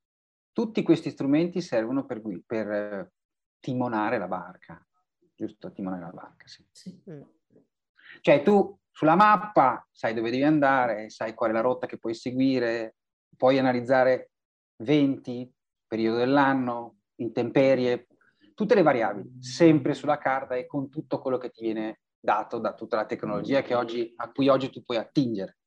[0.52, 3.12] Tutti questi strumenti servono per, per eh,
[3.60, 4.84] timonare la barca,
[5.34, 5.72] giusto?
[5.72, 6.66] Timonare la barca, sì.
[6.70, 7.02] sì.
[7.10, 7.22] Mm.
[8.20, 12.14] Cioè tu sulla mappa sai dove devi andare, sai qual è la rotta che puoi
[12.14, 12.96] seguire,
[13.36, 14.32] puoi analizzare
[14.82, 15.50] venti,
[15.86, 18.06] periodo dell'anno, intemperie,
[18.54, 22.74] tutte le variabili, sempre sulla carta e con tutto quello che ti viene dato da
[22.74, 25.58] tutta la tecnologia oggi, a cui oggi tu puoi attingere.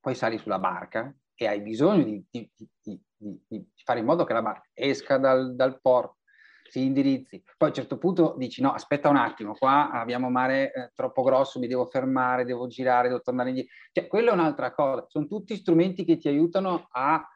[0.00, 3.00] Poi sali sulla barca e hai bisogno di, di, di,
[3.46, 6.18] di fare in modo che la barca esca dal, dal, porto,
[6.68, 7.42] si indirizzi.
[7.56, 11.22] Poi a un certo punto dici no, aspetta un attimo, qua abbiamo mare eh, troppo
[11.22, 13.74] grosso, mi devo fermare, devo girare, devo tornare indietro.
[13.92, 15.04] Cioè, quello è un'altra cosa.
[15.08, 17.26] Sono tutti strumenti che ti aiutano a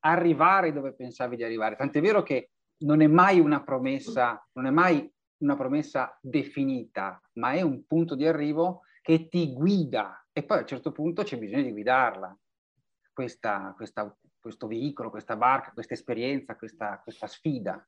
[0.00, 1.76] arrivare dove pensavi di arrivare.
[1.76, 7.52] Tant'è vero che non è mai una promessa, non è mai una promessa definita, ma
[7.52, 11.38] è un punto di arrivo che ti guida e poi a un certo punto c'è
[11.38, 12.36] bisogno di guidarla,
[13.12, 17.84] questa, questa, questo veicolo, questa barca, questa esperienza, questa, questa sfida.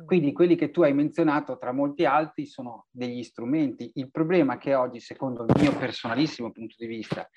[0.00, 0.06] Mm.
[0.06, 3.92] Quindi quelli che tu hai menzionato, tra molti altri, sono degli strumenti.
[3.94, 7.28] Il problema è che oggi, secondo il mio personalissimo punto di vista,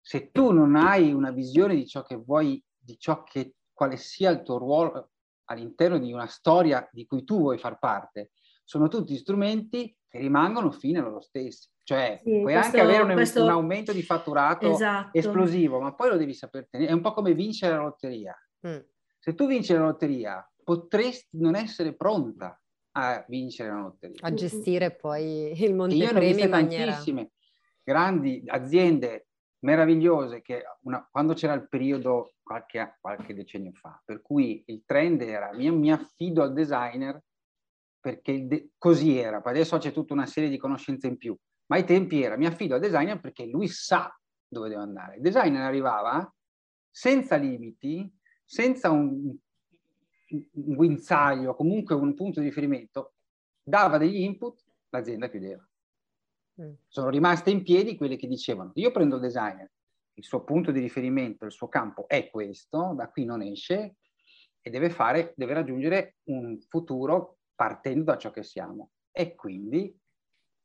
[0.00, 4.30] se tu non hai una visione di ciò che vuoi, di ciò che quale sia
[4.30, 5.10] il tuo ruolo
[5.46, 8.30] all'interno di una storia di cui tu vuoi far parte,
[8.66, 11.70] sono tutti strumenti che rimangono fine loro stessi.
[11.82, 13.44] Cioè, sì, puoi questo, anche avere un, questo...
[13.44, 15.16] un, aumento di fatturato esatto.
[15.16, 16.90] esplosivo, ma poi lo devi saper tenere.
[16.90, 18.36] È un po' come vincere la lotteria.
[18.66, 18.78] Mm.
[19.20, 22.60] Se tu vinci la lotteria, potresti non essere pronta
[22.96, 24.18] a vincere la lotteria.
[24.22, 26.92] A gestire poi il montepremi in maniera...
[26.92, 27.30] tantissime
[27.84, 29.28] grandi aziende
[29.60, 35.22] meravigliose che una, quando c'era il periodo qualche, qualche, decennio fa, per cui il trend
[35.22, 37.22] era io mi affido al designer
[38.06, 41.74] perché de- così era, poi adesso c'è tutta una serie di conoscenze in più, ma
[41.74, 44.16] ai tempi era mi affido al designer perché lui sa
[44.46, 45.16] dove devo andare.
[45.16, 46.32] Il designer arrivava
[46.88, 48.08] senza limiti,
[48.44, 49.34] senza un,
[50.28, 53.14] un guinzaglio, comunque un punto di riferimento,
[53.60, 55.68] dava degli input, l'azienda chiudeva.
[56.62, 56.74] Mm.
[56.86, 59.68] Sono rimaste in piedi quelle che dicevano, io prendo il designer,
[60.12, 63.96] il suo punto di riferimento, il suo campo è questo, da qui non esce
[64.60, 68.92] e deve, fare, deve raggiungere un futuro partendo da ciò che siamo.
[69.10, 69.98] E quindi,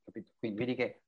[0.04, 0.34] capito?
[0.38, 1.04] quindi vedi che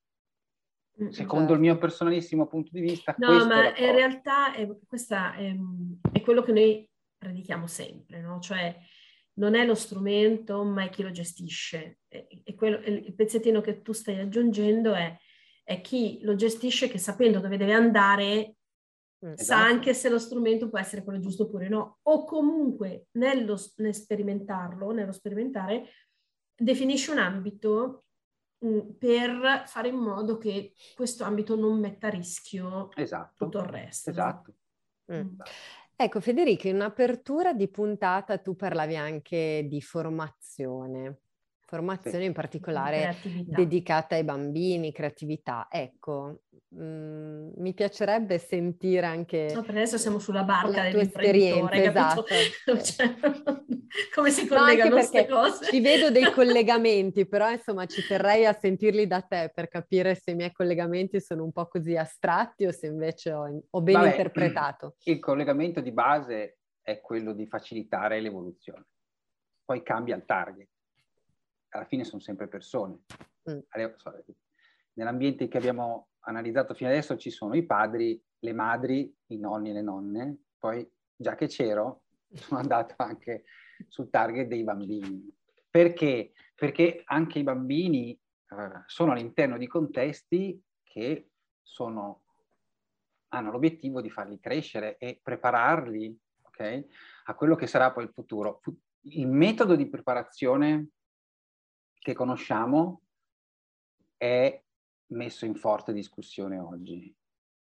[1.02, 1.54] mm, secondo certo.
[1.54, 3.14] il mio personalissimo punto di vista...
[3.20, 5.54] No, ma in realtà è, questa è,
[6.12, 8.40] è, quello che noi predichiamo sempre, no?
[8.40, 8.76] Cioè
[9.36, 12.00] non è lo strumento, ma è chi lo gestisce.
[12.08, 15.16] E, e quello, il pezzettino che tu stai aggiungendo è,
[15.64, 18.56] è, chi lo gestisce che sapendo dove deve andare
[19.24, 19.44] esatto.
[19.44, 23.94] sa anche se lo strumento può essere quello giusto oppure no, o comunque nello, nel
[23.94, 25.90] sperimentarlo, nello sperimentare,
[26.56, 28.06] definisce un ambito
[28.60, 33.46] mh, per fare in modo che questo ambito non metta a rischio esatto.
[33.46, 34.10] tutto il resto.
[34.10, 34.54] Esatto.
[35.12, 35.20] Mm.
[35.20, 35.52] esatto.
[35.96, 41.22] Ecco, Federico, in apertura di puntata tu parlavi anche di formazione,
[41.74, 42.26] formazione sì.
[42.26, 45.68] in particolare dedicata ai bambini, creatività.
[45.72, 49.52] Ecco, mh, mm, mi piacerebbe sentire anche...
[49.56, 52.26] No, per adesso siamo sulla barca dell'imprenditore, esatto.
[52.80, 53.16] cioè,
[54.14, 55.66] come si collegano no, queste cose?
[55.66, 60.32] Ci vedo dei collegamenti, però insomma ci terrei a sentirli da te per capire se
[60.32, 64.10] i miei collegamenti sono un po' così astratti o se invece ho, ho ben Vabbè,
[64.10, 64.98] interpretato.
[65.06, 68.86] Il collegamento di base è quello di facilitare l'evoluzione.
[69.66, 70.68] Poi cambia il target.
[71.74, 73.00] Alla fine sono sempre persone.
[73.50, 73.60] Mm.
[74.94, 79.74] Nell'ambiente che abbiamo analizzato fino adesso ci sono i padri, le madri, i nonni e
[79.74, 83.46] le nonne, poi già che c'ero sono andato anche
[83.88, 85.28] sul target dei bambini.
[85.70, 86.34] Perché?
[86.56, 91.32] Perché anche i bambini eh, sono all'interno di contesti che
[91.62, 92.26] sono,
[93.30, 96.88] hanno l'obiettivo di farli crescere e prepararli okay,
[97.26, 98.62] a quello che sarà poi il futuro.
[99.06, 100.90] Il metodo di preparazione
[102.04, 103.02] che conosciamo
[104.18, 104.62] è
[105.14, 107.16] messo in forte discussione oggi,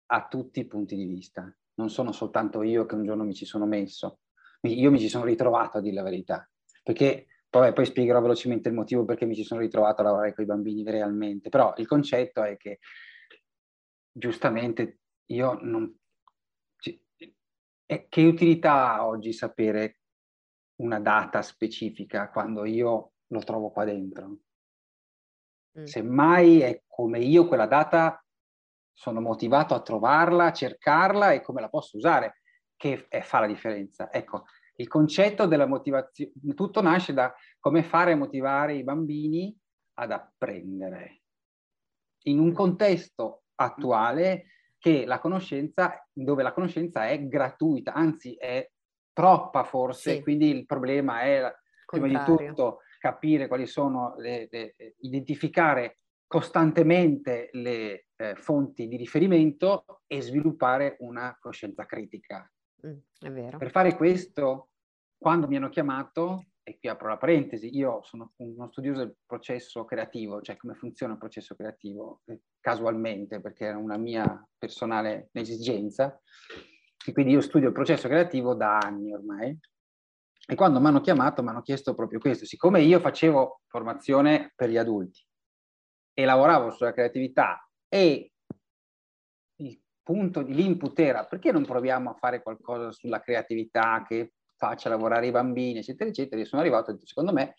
[0.07, 1.55] a tutti i punti di vista.
[1.75, 4.21] Non sono soltanto io che un giorno mi ci sono messo,
[4.63, 6.51] io mi ci sono ritrovato a dire la verità,
[6.83, 10.45] perché poi, poi spiegherò velocemente il motivo perché mi ci sono ritrovato a lavorare con
[10.45, 12.79] i bambini realmente, però il concetto è che
[14.11, 15.95] giustamente io non...
[18.09, 19.99] Che utilità ha oggi sapere
[20.77, 24.37] una data specifica quando io lo trovo qua dentro?
[25.79, 25.85] Mm.
[25.85, 28.23] Semmai è come io quella data
[28.93, 32.43] sono motivato a trovarla, a cercarla e come la posso usare,
[32.77, 34.13] che è, fa la differenza.
[34.13, 34.45] Ecco,
[34.77, 39.57] il concetto della motivazione, tutto nasce da come fare a motivare i bambini
[39.95, 41.23] ad apprendere
[42.25, 44.47] in un contesto attuale
[44.79, 48.69] che la conoscenza, dove la conoscenza è gratuita, anzi è
[49.13, 50.23] troppa forse, sì.
[50.23, 51.55] quindi il problema è
[51.87, 60.03] prima di tutto capire quali sono, le, le, identificare costantemente le eh, fonti di riferimento
[60.07, 62.49] e sviluppare una coscienza critica.
[62.87, 64.69] Mm, per fare questo,
[65.19, 69.85] quando mi hanno chiamato, e qui apro la parentesi, io sono uno studioso del processo
[69.85, 76.21] creativo, cioè come funziona il processo creativo, eh, casualmente, perché era una mia personale esigenza,
[77.05, 79.59] e quindi io studio il processo creativo da anni ormai,
[80.47, 82.45] e quando mi hanno chiamato mi hanno chiesto proprio questo.
[82.45, 85.25] Siccome io facevo formazione per gli adulti
[86.15, 88.33] e lavoravo sulla creatività e
[89.57, 94.89] il punto di l'input era perché non proviamo a fare qualcosa sulla creatività che faccia
[94.89, 97.55] lavorare i bambini, eccetera, eccetera, io sono arrivato, secondo me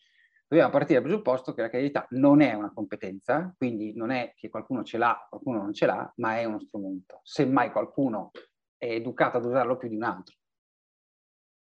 [0.47, 4.49] dobbiamo partire dal presupposto che la creatività non è una competenza, quindi non è che
[4.49, 7.19] qualcuno ce l'ha, qualcuno non ce l'ha, ma è uno strumento.
[7.23, 8.31] Semmai qualcuno
[8.77, 10.35] è educato ad usarlo più di un altro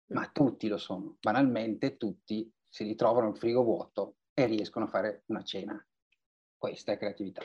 [0.08, 5.24] ma tutti lo sono, banalmente tutti si ritrovano il frigo vuoto e riescono a fare
[5.28, 5.86] una cena.
[6.58, 7.43] Questa è creatività.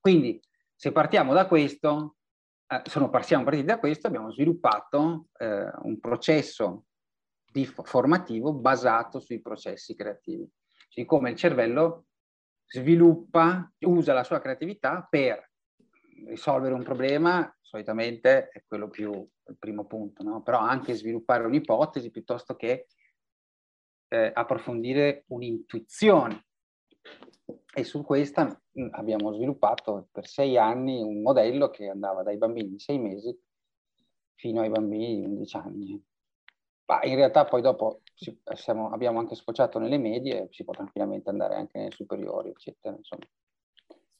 [0.00, 0.40] Quindi,
[0.74, 2.16] se partiamo da questo,
[2.66, 6.86] eh, sono, siamo partiti da questo, abbiamo sviluppato eh, un processo
[7.50, 10.48] di formativo basato sui processi creativi.
[10.88, 12.06] Cioè come il cervello
[12.66, 15.49] sviluppa, usa la sua creatività per
[16.26, 20.42] risolvere un problema, solitamente è quello più, il primo punto, no?
[20.42, 22.86] però anche sviluppare un'ipotesi piuttosto che
[24.08, 26.46] eh, approfondire un'intuizione.
[27.72, 32.70] E su questa mm, abbiamo sviluppato per sei anni un modello che andava dai bambini
[32.70, 33.36] di sei mesi
[34.34, 36.04] fino ai bambini di 11 anni.
[36.86, 38.02] Ma in realtà poi dopo
[38.54, 42.96] siamo, abbiamo anche sfociato nelle medie, si può tranquillamente andare anche nei superiori, eccetera.
[42.96, 43.26] Insomma.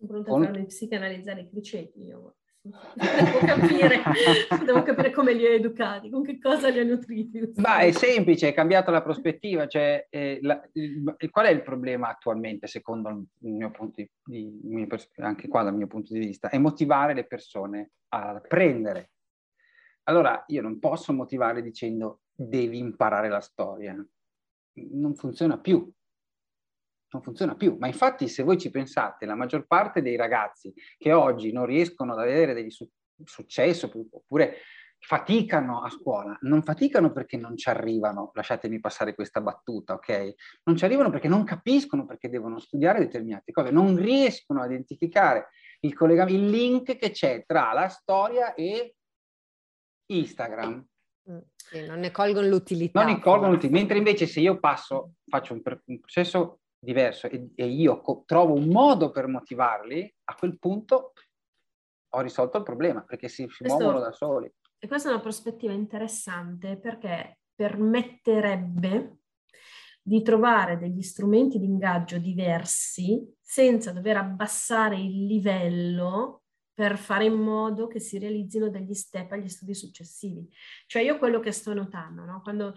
[0.01, 0.43] Sono pronta Con...
[0.43, 2.37] a farmi psicanalizzare i criceti io.
[2.63, 4.03] Devo capire,
[4.65, 7.53] devo capire come li hai educati, con che cosa li hai nutriti.
[7.57, 9.67] Ma è semplice, è cambiata la prospettiva.
[9.67, 14.89] Cioè, eh, la, il, qual è il problema attualmente, secondo il mio punto di, di
[15.17, 16.49] anche qua dal mio punto di vista?
[16.49, 19.11] È motivare le persone a apprendere.
[20.05, 23.95] Allora, io non posso motivare dicendo devi imparare la storia.
[24.73, 25.91] Non funziona più
[27.11, 27.77] non funziona più.
[27.79, 32.13] Ma infatti, se voi ci pensate, la maggior parte dei ragazzi che oggi non riescono
[32.13, 32.89] ad avere degli su-
[33.25, 34.59] successo oppure
[35.03, 40.35] faticano a scuola, non faticano perché non ci arrivano, lasciatemi passare questa battuta, ok?
[40.65, 45.49] Non ci arrivano perché non capiscono perché devono studiare determinate cose, non riescono a identificare
[45.81, 48.95] il, collegamento, il link che c'è tra la storia e
[50.13, 50.87] Instagram.
[51.31, 53.03] Mm, sì, non ne colgono l'utilità.
[53.03, 57.51] Non ne colgono l'utilità, mentre invece se io passo, faccio un, un processo diverso e,
[57.55, 61.13] e io co- trovo un modo per motivarli, a quel punto
[62.13, 64.53] ho risolto il problema perché si, si Questo, muovono da soli.
[64.79, 69.19] E questa è una prospettiva interessante perché permetterebbe
[70.03, 77.35] di trovare degli strumenti di ingaggio diversi senza dover abbassare il livello per fare in
[77.35, 80.49] modo che si realizzino degli step agli studi successivi.
[80.87, 82.41] Cioè io quello che sto notando, no?
[82.41, 82.75] quando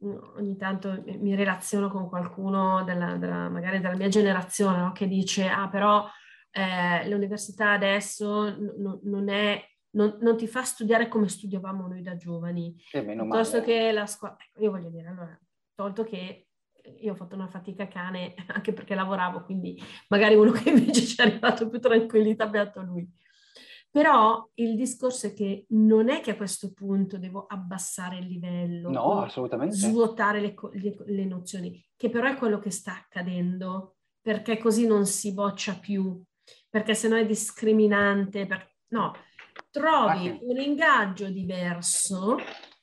[0.00, 4.92] ogni tanto mi relaziono con qualcuno della, della, magari della mia generazione no?
[4.92, 6.06] che dice ah però
[6.50, 12.16] eh, l'università adesso n- non, è, non, non, ti fa studiare come studiavamo noi da
[12.16, 12.74] giovani.
[12.90, 15.38] Piuttosto che la scuola ecco, io voglio dire allora
[15.74, 16.48] tolto che
[17.00, 19.78] io ho fatto una fatica cane anche perché lavoravo quindi
[20.08, 23.06] magari uno che invece ci è arrivato più tranquillità beato lui
[23.96, 28.90] però il discorso è che non è che a questo punto devo abbassare il livello,
[28.90, 29.74] no, assolutamente.
[29.74, 35.06] svuotare le, le, le nozioni, che però è quello che sta accadendo, perché così non
[35.06, 36.22] si boccia più,
[36.68, 38.44] perché sennò è discriminante.
[38.44, 38.70] Per...
[38.88, 39.14] No,
[39.70, 42.36] trovi un ingaggio diverso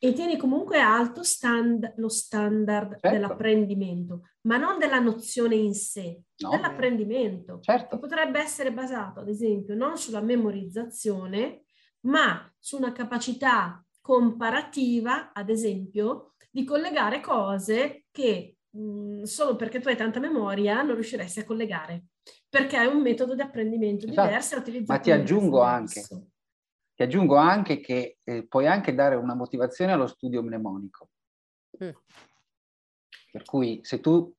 [0.03, 3.09] e tieni comunque alto stand, lo standard certo.
[3.09, 6.49] dell'apprendimento, ma non della nozione in sé, no.
[6.49, 7.59] dell'apprendimento.
[7.61, 7.99] Certo.
[7.99, 11.63] Potrebbe essere basato, ad esempio, non sulla memorizzazione,
[12.01, 19.87] ma su una capacità comparativa, ad esempio, di collegare cose che mh, solo perché tu
[19.87, 22.07] hai tanta memoria non riusciresti a collegare,
[22.49, 24.27] perché è un metodo di apprendimento esatto.
[24.27, 24.91] diverso utilizzato.
[24.91, 26.03] Ma ti aggiungo anche,
[26.95, 31.09] ti aggiungo anche che eh, puoi anche dare una motivazione allo studio mnemonico.
[31.83, 31.89] Mm.
[33.31, 34.31] Per cui se tu...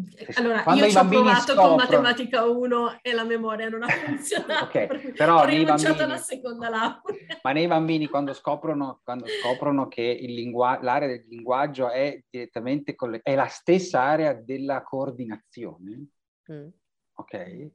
[0.00, 1.68] Se, allora, io ci ho provato scoprono...
[1.68, 4.64] con matematica 1 e la memoria non ha funzionato.
[4.64, 6.00] ok, però nei bambini...
[6.00, 7.02] alla seconda laurea.
[7.42, 10.78] Ma nei bambini quando scoprono, quando scoprono che lingua...
[10.80, 12.94] l'area del linguaggio è direttamente...
[12.94, 13.20] Coll...
[13.22, 16.06] è la stessa area della coordinazione,
[16.50, 16.68] mm.
[17.14, 17.70] ok?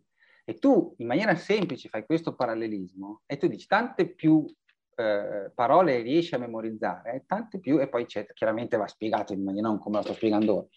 [0.47, 4.45] E tu in maniera semplice fai questo parallelismo e tu dici tante più
[4.95, 9.79] eh, parole riesci a memorizzare, tante più, e poi chiaramente va spiegato in maniera non
[9.79, 10.67] come lo sto spiegando ora.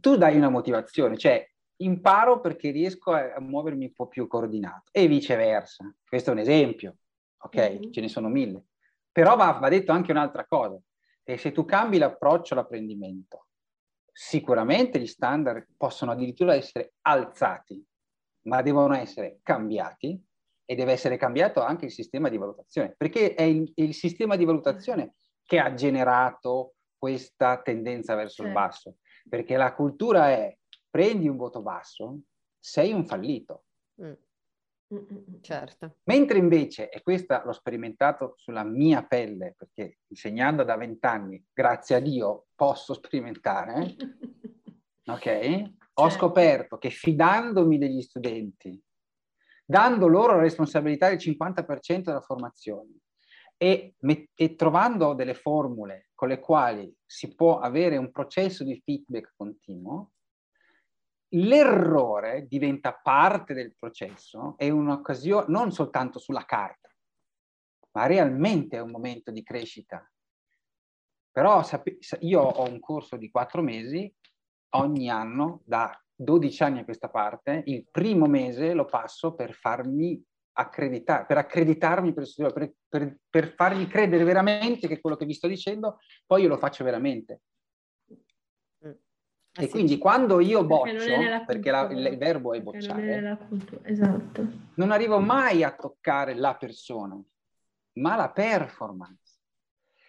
[0.00, 1.44] Tu dai una motivazione, cioè
[1.80, 5.92] imparo perché riesco a, a muovermi un po' più coordinato e viceversa.
[6.06, 6.98] Questo è un esempio,
[7.38, 7.56] ok?
[7.56, 7.90] Mm-hmm.
[7.90, 8.64] Ce ne sono mille.
[9.10, 10.80] Però va, va detto anche un'altra cosa,
[11.24, 13.46] e se tu cambi l'approccio all'apprendimento,
[14.12, 17.84] sicuramente gli standard possono addirittura essere alzati,
[18.48, 20.20] ma devono essere cambiati
[20.64, 24.44] e deve essere cambiato anche il sistema di valutazione, perché è il, il sistema di
[24.44, 28.48] valutazione che ha generato questa tendenza verso certo.
[28.48, 28.96] il basso,
[29.28, 30.54] perché la cultura è
[30.90, 32.20] prendi un voto basso,
[32.58, 33.64] sei un fallito.
[34.02, 34.12] Mm.
[34.94, 35.40] mm, mm, mm.
[35.40, 35.96] Certo.
[36.04, 42.00] Mentre invece, e questa l'ho sperimentato sulla mia pelle, perché insegnando da vent'anni, grazie a
[42.00, 43.94] Dio, posso sperimentare,
[45.06, 45.76] ok?
[46.00, 46.26] Ho certo.
[46.26, 48.80] scoperto che fidandomi degli studenti,
[49.64, 53.00] dando loro la responsabilità del 50% della formazione
[53.56, 53.96] e,
[54.34, 60.12] e trovando delle formule con le quali si può avere un processo di feedback continuo,
[61.30, 66.88] l'errore diventa parte del processo, è un'occasione non soltanto sulla carta,
[67.92, 70.08] ma realmente è un momento di crescita.
[71.30, 71.62] Però
[72.20, 74.12] io ho un corso di quattro mesi
[74.70, 80.22] ogni anno, da 12 anni a questa parte, il primo mese lo passo per farmi
[80.58, 82.26] accreditare, per accreditarmi per,
[82.88, 86.82] per, per fargli credere veramente che quello che vi sto dicendo, poi io lo faccio
[86.84, 87.42] veramente.
[88.84, 88.90] Mm.
[89.52, 93.38] E sì, quindi quando io boccio, perché, perché la, il, il, verbo è bocciare, non,
[93.82, 94.46] è esatto.
[94.74, 97.20] non arrivo mai a toccare la persona,
[97.94, 99.27] ma la performance.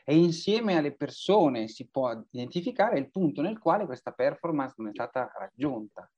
[0.09, 4.91] E insieme alle persone si può identificare il punto nel quale questa performance non è
[4.91, 6.11] stata raggiunta.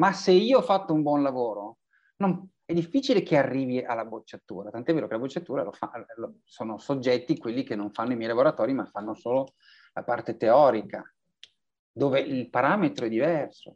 [0.00, 1.78] Ma se io ho fatto un buon lavoro,
[2.16, 6.38] non, è difficile che arrivi alla bocciatura, tant'è vero che la bocciatura lo fa, lo,
[6.42, 9.54] sono soggetti quelli che non fanno i miei laboratori, ma fanno solo
[9.92, 11.04] la parte teorica,
[11.92, 13.70] dove il parametro è diverso.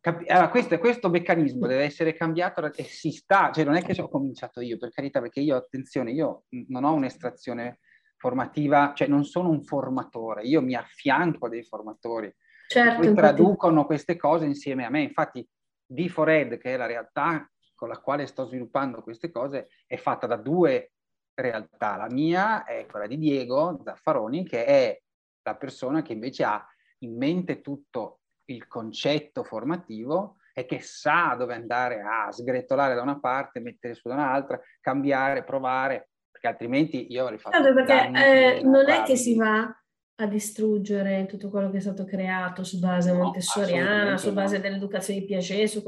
[0.00, 4.08] Allora, questo, questo, meccanismo deve essere cambiato e si sta, cioè non è che ho
[4.08, 7.78] cominciato io, per carità, perché io, attenzione, io non ho un'estrazione
[8.26, 12.34] formativa, cioè non sono un formatore, io mi affianco a dei formatori
[12.66, 15.02] certo, che traducono queste cose insieme a me.
[15.02, 15.48] Infatti,
[15.88, 20.34] D4Ed, che è la realtà con la quale sto sviluppando queste cose è fatta da
[20.34, 20.90] due
[21.34, 21.94] realtà.
[21.94, 25.00] La mia è quella di Diego Zaffaroni, che è
[25.42, 26.66] la persona che invece ha
[27.00, 33.20] in mente tutto il concetto formativo e che sa dove andare a sgretolare da una
[33.20, 37.62] parte, mettere su da un'altra, cambiare, provare, perché altrimenti io avrei fatto...
[37.62, 39.74] Certo, perché eh, non è che si va
[40.18, 44.62] a distruggere tutto quello che è stato creato su base no, montessoriana, su base no.
[44.62, 45.82] dell'educazione di Piaget, su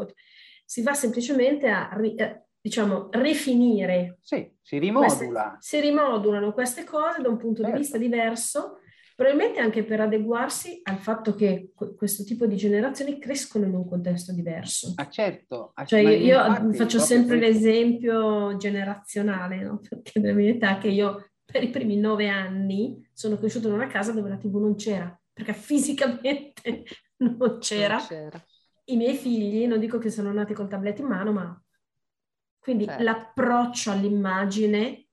[0.65, 4.19] si va semplicemente a, eh, diciamo, rifinire.
[4.21, 5.51] Sì, si rimodula.
[5.57, 7.77] Queste, si rimodulano queste cose da un punto certo.
[7.77, 8.79] di vista diverso,
[9.19, 14.33] probabilmente anche per adeguarsi al fatto che questo tipo di generazioni crescono in un contesto
[14.33, 14.93] diverso.
[14.95, 15.73] Ah, certo.
[15.85, 17.65] Cioè io, io faccio sempre questo.
[17.65, 19.81] l'esempio generazionale, no?
[19.89, 23.89] perché nella mia età che io per i primi nove anni sono cresciuta in una
[23.89, 26.85] casa dove la TV non c'era, perché fisicamente
[27.19, 27.97] non c'era.
[27.97, 28.45] Non c'era
[28.91, 31.63] i miei figli, non dico che sono nati col tablet in mano, ma
[32.59, 33.03] quindi certo.
[33.03, 35.08] l'approccio all'immagine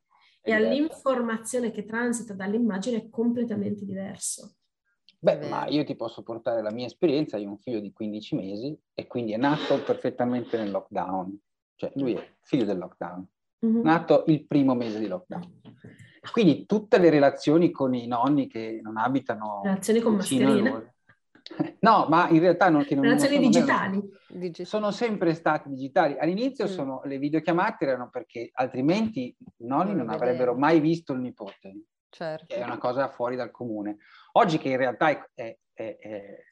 [0.46, 4.58] e all'informazione che transita dall'immagine è completamente diverso.
[5.20, 8.36] Beh, ma io ti posso portare la mia esperienza, io ho un figlio di 15
[8.36, 11.36] mesi e quindi è nato perfettamente nel lockdown,
[11.76, 13.28] cioè lui è figlio del lockdown,
[13.66, 13.82] mm-hmm.
[13.82, 15.62] nato il primo mese di lockdown.
[16.32, 20.95] Quindi tutte le relazioni con i nonni che non abitano relazioni con mascherine
[21.80, 24.02] No, ma in realtà non, che non, Relazioni non digitali.
[24.28, 24.68] Digitali.
[24.68, 26.18] Sono sempre stati digitali.
[26.18, 26.68] All'inizio mm.
[26.68, 31.84] sono, le videochiamate erano perché altrimenti i nonni non, non avrebbero mai visto il nipote.
[32.10, 32.46] Certo.
[32.48, 33.98] Che è una cosa fuori dal comune.
[34.34, 36.43] Oggi che in realtà è, è, è, è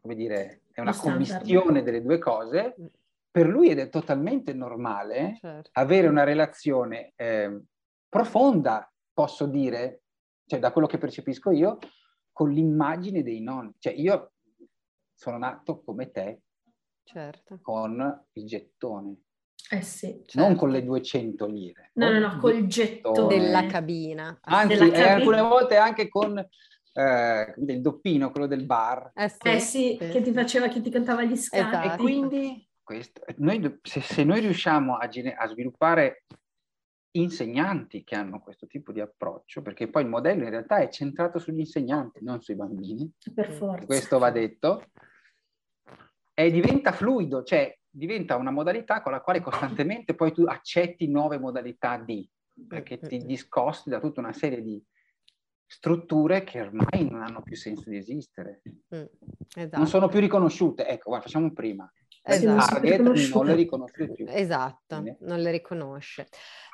[0.00, 2.86] come dire, è una commistione delle due cose, mm.
[3.30, 5.70] per lui ed è totalmente normale certo.
[5.74, 7.62] avere una relazione eh,
[8.08, 10.02] profonda, posso dire,
[10.46, 11.78] cioè da quello che percepisco io,
[12.32, 13.74] con l'immagine dei nonni.
[13.78, 14.29] Cioè io
[15.20, 16.40] sono nato come te,
[17.04, 17.58] certo.
[17.60, 19.16] con il gettone.
[19.70, 20.40] Eh sì, certo.
[20.40, 21.90] Non con le 200 lire.
[21.96, 23.26] No, no, no, col gettone.
[23.26, 24.38] Della cabina.
[24.40, 25.12] Anzi, della cabina.
[25.12, 29.10] alcune volte anche con eh, il doppino, quello del bar.
[29.14, 30.08] Eh sì, eh sì, sì.
[30.08, 31.76] che ti faceva, che ti cantava gli scatti.
[31.76, 31.92] Esatto.
[31.92, 35.06] E quindi, questo, noi, se, se, noi riusciamo a,
[35.36, 36.24] a sviluppare
[37.12, 41.38] insegnanti che hanno questo tipo di approccio, perché poi il modello in realtà è centrato
[41.38, 43.12] sugli insegnanti, non sui bambini.
[43.34, 43.84] Per forza.
[43.84, 44.84] Questo va detto.
[46.40, 51.38] E diventa fluido, cioè diventa una modalità con la quale costantemente poi tu accetti nuove
[51.38, 52.26] modalità di,
[52.66, 54.82] perché ti discosti da tutta una serie di
[55.66, 58.62] strutture che ormai non hanno più senso di esistere.
[58.94, 59.04] Mm,
[59.54, 59.76] esatto.
[59.76, 60.86] Non sono più riconosciute.
[60.86, 61.92] Ecco, guarda, facciamo prima.
[62.22, 62.74] Esatto.
[62.74, 64.24] Target non le riconosce più.
[64.26, 66.26] Esatto, non le riconosce.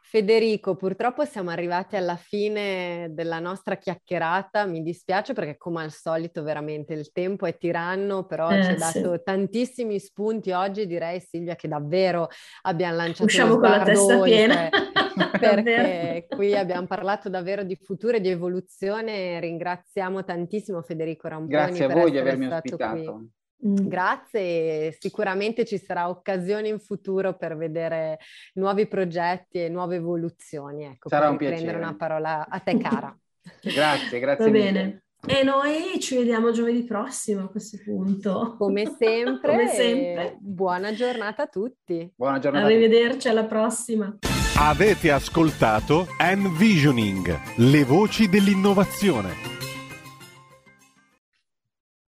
[0.09, 6.45] Federico, purtroppo siamo arrivati alla fine della nostra chiacchierata, mi dispiace perché come al solito
[6.45, 9.21] veramente il tempo è tiranno, però eh, ci ha dato sì.
[9.25, 12.29] tantissimi spunti oggi, direi Silvia che davvero
[12.63, 14.69] abbiamo lanciato Usciamo con la testa oltre, piena.
[15.41, 21.85] perché qui abbiamo parlato davvero di futuro e di evoluzione, ringraziamo tantissimo Federico Ramponi Grazie
[21.87, 23.13] a voi di avermi ospitato.
[23.13, 23.31] Qui.
[23.65, 23.89] Mm.
[23.89, 28.19] Grazie, sicuramente ci sarà occasione in futuro per vedere
[28.55, 30.85] nuovi progetti e nuove evoluzioni.
[30.85, 31.63] Ecco, sarà un piacere.
[31.63, 33.17] prendere una parola a te cara.
[33.63, 34.45] grazie, grazie.
[34.45, 34.73] Va mille.
[34.73, 35.01] bene.
[35.29, 38.55] E noi ci vediamo giovedì prossimo a questo punto.
[38.59, 39.51] Come sempre.
[39.51, 40.37] Come sempre.
[40.39, 42.13] Buona giornata a tutti.
[42.15, 42.67] Buona giornata.
[42.67, 44.17] Arrivederci alla prossima.
[44.59, 49.56] Avete ascoltato Envisioning, le voci dell'innovazione